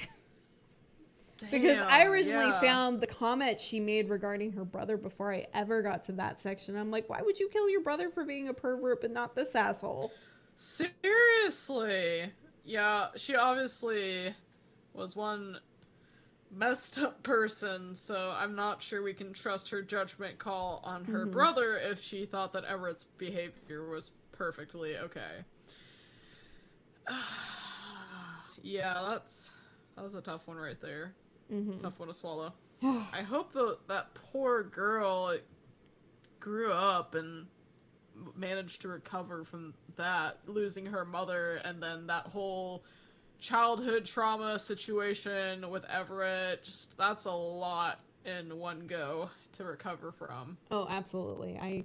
[1.50, 2.60] Because I originally yeah.
[2.60, 6.76] found the comment she made regarding her brother before I ever got to that section.
[6.76, 9.54] I'm like, why would you kill your brother for being a pervert but not this
[9.54, 10.12] asshole?
[10.54, 12.32] Seriously.
[12.64, 14.34] Yeah, she obviously
[14.94, 15.58] was one
[16.54, 21.26] messed up person, so I'm not sure we can trust her judgment call on her
[21.26, 25.44] brother if she thought that Everett's behavior was perfectly okay.
[28.62, 29.50] yeah, that's
[29.96, 31.14] that was a tough one right there.
[31.52, 31.78] Mm-hmm.
[31.78, 32.52] Tough one to swallow.
[32.82, 35.36] I hope the that poor girl
[36.40, 37.46] grew up and
[38.34, 42.84] managed to recover from that, losing her mother, and then that whole
[43.38, 46.64] childhood trauma situation with Everett.
[46.64, 50.56] Just that's a lot in one go to recover from.
[50.70, 51.58] Oh, absolutely.
[51.58, 51.84] I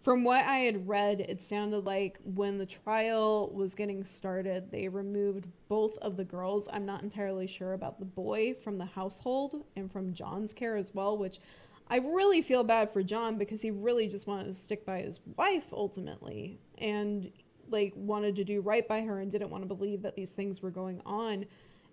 [0.00, 4.86] from what I had read, it sounded like when the trial was getting started, they
[4.88, 6.68] removed both of the girls.
[6.72, 10.94] I'm not entirely sure about the boy from the household and from John's care as
[10.94, 11.40] well, which
[11.88, 15.20] I really feel bad for John because he really just wanted to stick by his
[15.36, 17.32] wife ultimately and
[17.70, 20.62] like wanted to do right by her and didn't want to believe that these things
[20.62, 21.44] were going on.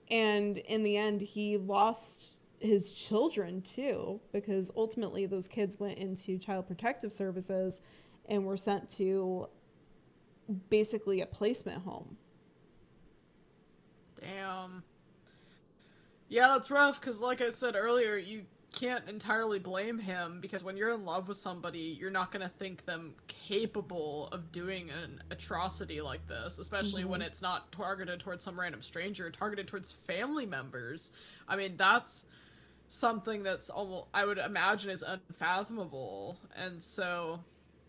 [0.10, 6.38] And in the end, he lost his children too, because ultimately those kids went into
[6.38, 7.81] child protective services
[8.27, 9.47] and were sent to
[10.69, 12.18] basically a placement home.
[14.19, 14.84] Damn.
[16.27, 18.45] Yeah, that's rough because, like I said earlier, you
[18.76, 22.53] can't entirely blame him because when you're in love with somebody, you're not going to
[22.53, 27.11] think them capable of doing an atrocity like this, especially mm-hmm.
[27.11, 31.11] when it's not targeted towards some random stranger, targeted towards family members.
[31.47, 32.26] I mean, that's
[32.88, 36.38] something that's almost I would imagine is unfathomable.
[36.56, 37.39] And so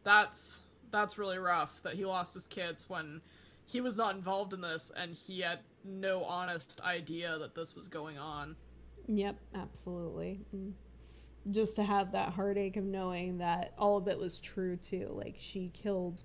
[0.04, 0.60] that's
[0.90, 3.20] that's really rough that he lost his kids when
[3.66, 7.88] he was not involved in this and he had no honest idea that this was
[7.88, 8.56] going on.
[9.08, 10.40] Yep, absolutely.
[10.54, 10.72] Mm.
[11.50, 15.08] Just to have that heartache of knowing that all of it was true too.
[15.12, 16.22] Like she killed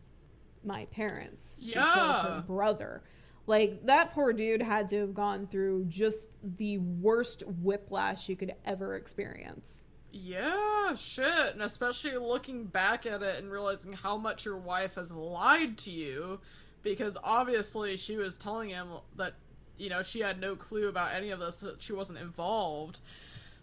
[0.63, 1.61] my parents.
[1.63, 1.93] She yeah.
[1.93, 3.03] killed her brother.
[3.47, 8.53] Like that poor dude had to have gone through just the worst whiplash you could
[8.65, 9.85] ever experience.
[10.11, 11.53] Yeah, shit.
[11.53, 15.91] And especially looking back at it and realizing how much your wife has lied to
[15.91, 16.39] you
[16.83, 19.35] because obviously she was telling him that
[19.77, 22.99] you know she had no clue about any of this she wasn't involved.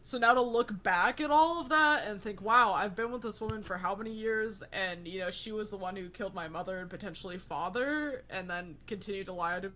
[0.03, 3.21] So now to look back at all of that and think wow i've been with
[3.21, 4.63] this woman for how many years?
[4.73, 8.49] And you know she was the one who killed my mother and potentially father and
[8.49, 9.73] then continue to lie to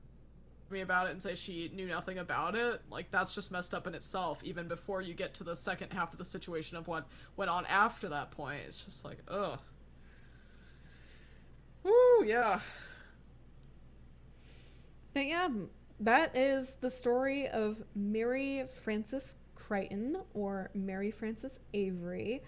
[0.71, 2.81] me about it and say she knew nothing about it.
[2.91, 6.13] Like that's just messed up in itself even before you get to the second half
[6.13, 7.07] of the situation of what
[7.37, 8.63] went on after that point.
[8.67, 9.61] It's just like ugh.
[11.85, 12.61] Woo, yeah.
[15.15, 15.49] But yeah,
[16.03, 22.43] that is the story of Mary Frances Creighton or Mary Frances Avery.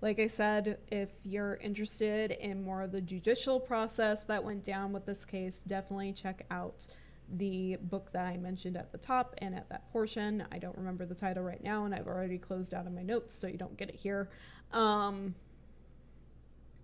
[0.00, 4.92] Like I said, if you're interested in more of the judicial process that went down
[4.92, 6.86] with this case, definitely check out
[7.34, 10.44] the book that I mentioned at the top and at that portion.
[10.52, 13.32] I don't remember the title right now, and I've already closed out of my notes,
[13.32, 14.28] so you don't get it here.
[14.72, 15.34] Um,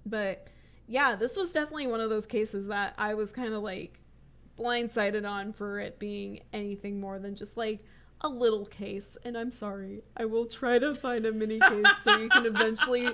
[0.06, 0.46] but
[0.86, 4.00] yeah, this was definitely one of those cases that I was kind of like,
[4.58, 7.80] blindsided on for it being anything more than just like
[8.20, 9.16] a little case.
[9.24, 13.08] And I'm sorry, I will try to find a mini case so you can eventually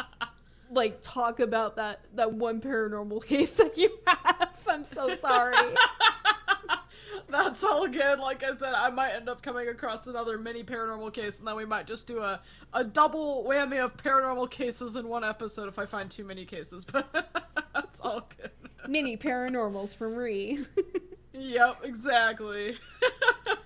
[0.70, 4.50] like talk about that that one paranormal case that you have.
[4.68, 5.56] I'm so sorry.
[7.28, 8.18] That's all good.
[8.18, 11.56] Like I said, I might end up coming across another mini paranormal case, and then
[11.56, 12.40] we might just do a,
[12.74, 16.84] a double whammy of paranormal cases in one episode if I find too many cases.
[16.84, 18.50] But that's all good.
[18.88, 20.58] Mini paranormals from Ree.
[21.32, 22.76] yep, exactly.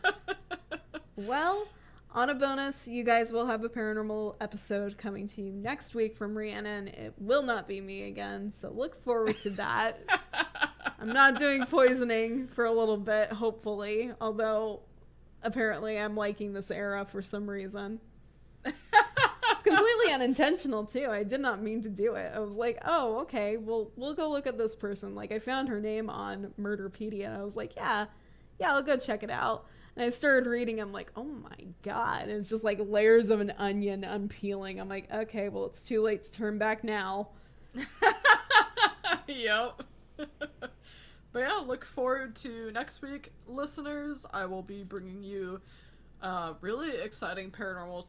[1.16, 1.66] well,
[2.12, 6.16] on a bonus, you guys will have a paranormal episode coming to you next week
[6.16, 6.89] from Rhiannon.
[6.89, 10.01] It will not be me again, so look forward to that.
[10.99, 14.81] I'm not doing poisoning for a little bit, hopefully, although
[15.43, 18.01] apparently I'm liking this era for some reason
[19.67, 21.09] completely unintentional too.
[21.11, 22.33] I did not mean to do it.
[22.35, 25.15] I was like, oh, okay, well, we'll go look at this person.
[25.15, 28.07] Like, I found her name on Murderpedia, and I was like, yeah,
[28.59, 29.67] yeah, I'll go check it out.
[29.97, 30.81] And I started reading.
[30.81, 32.23] I'm like, oh my god!
[32.23, 34.79] And it's just like layers of an onion unpeeling.
[34.79, 37.31] I'm like, okay, well, it's too late to turn back now.
[39.27, 39.83] yep.
[40.39, 40.71] but
[41.35, 44.27] yeah, look forward to next week, listeners.
[44.33, 45.61] I will be bringing you
[46.21, 48.07] a really exciting paranormal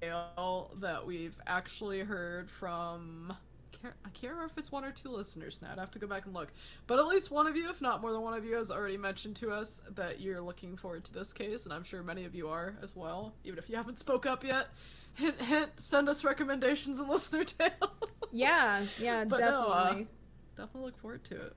[0.00, 3.36] that we've actually heard from
[3.84, 5.68] I can't remember if it's one or two listeners now.
[5.70, 6.48] I'd have to go back and look.
[6.86, 8.96] But at least one of you, if not more than one of you, has already
[8.96, 12.34] mentioned to us that you're looking forward to this case, and I'm sure many of
[12.34, 14.68] you are as well, even if you haven't spoke up yet.
[15.14, 17.72] Hint, hint, send us recommendations and listener tales.
[18.32, 19.66] Yeah, yeah, but definitely.
[19.66, 19.94] No, uh,
[20.56, 21.56] definitely look forward to it.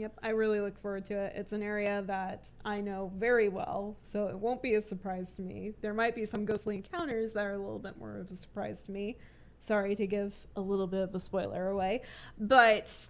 [0.00, 1.34] Yep, I really look forward to it.
[1.36, 5.42] It's an area that I know very well, so it won't be a surprise to
[5.42, 5.74] me.
[5.82, 8.80] There might be some ghostly encounters that are a little bit more of a surprise
[8.84, 9.18] to me.
[9.58, 12.00] Sorry to give a little bit of a spoiler away,
[12.38, 13.08] but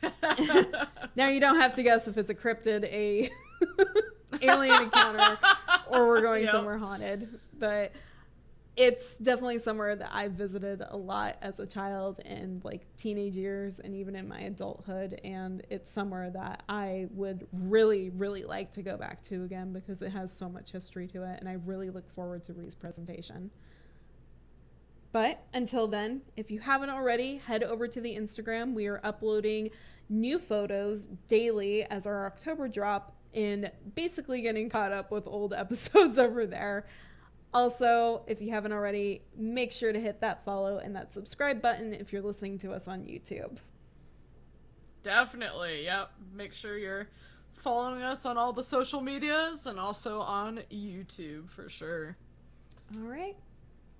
[1.16, 3.28] now you don't have to guess if it's a cryptid, a
[4.40, 5.40] alien encounter,
[5.88, 6.52] or we're going yep.
[6.52, 7.40] somewhere haunted.
[7.58, 7.90] But
[8.78, 13.80] it's definitely somewhere that I visited a lot as a child and like teenage years
[13.80, 15.20] and even in my adulthood.
[15.24, 20.00] And it's somewhere that I would really, really like to go back to again because
[20.00, 21.40] it has so much history to it.
[21.40, 23.50] And I really look forward to Ree's presentation.
[25.10, 28.74] But until then, if you haven't already, head over to the Instagram.
[28.74, 29.70] We are uploading
[30.08, 36.16] new photos daily as our October drop and basically getting caught up with old episodes
[36.16, 36.86] over there.
[37.58, 41.92] Also, if you haven't already, make sure to hit that follow and that subscribe button
[41.92, 43.56] if you're listening to us on YouTube.
[45.02, 46.12] Definitely, yep.
[46.32, 47.08] Make sure you're
[47.54, 52.16] following us on all the social medias and also on YouTube for sure.
[52.94, 53.34] All right.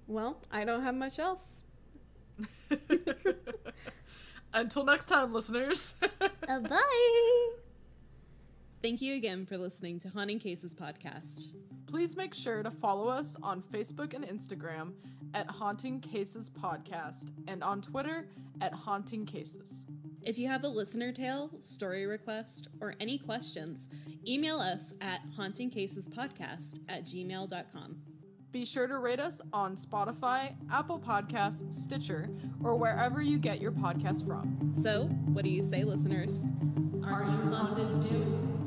[0.07, 1.65] Well, I don't have much else.
[4.55, 5.97] Until next time, listeners.
[6.49, 7.59] Uh, bye.
[8.81, 11.55] Thank you again for listening to Haunting Cases podcast.
[11.89, 14.93] Please make sure to follow us on Facebook and Instagram
[15.35, 18.29] at Haunting Cases Podcast and on Twitter
[18.61, 19.85] at Haunting Cases.
[20.23, 23.89] If you have a listener tale, story request, or any questions,
[24.27, 27.97] email us at hauntingcasespodcast at gmail.com.
[28.53, 32.31] Be sure to rate us on Spotify, Apple Podcasts, Stitcher,
[32.63, 34.73] or wherever you get your podcast from.
[34.73, 36.53] So, what do you say, listeners?
[37.05, 38.58] Are you haunted too?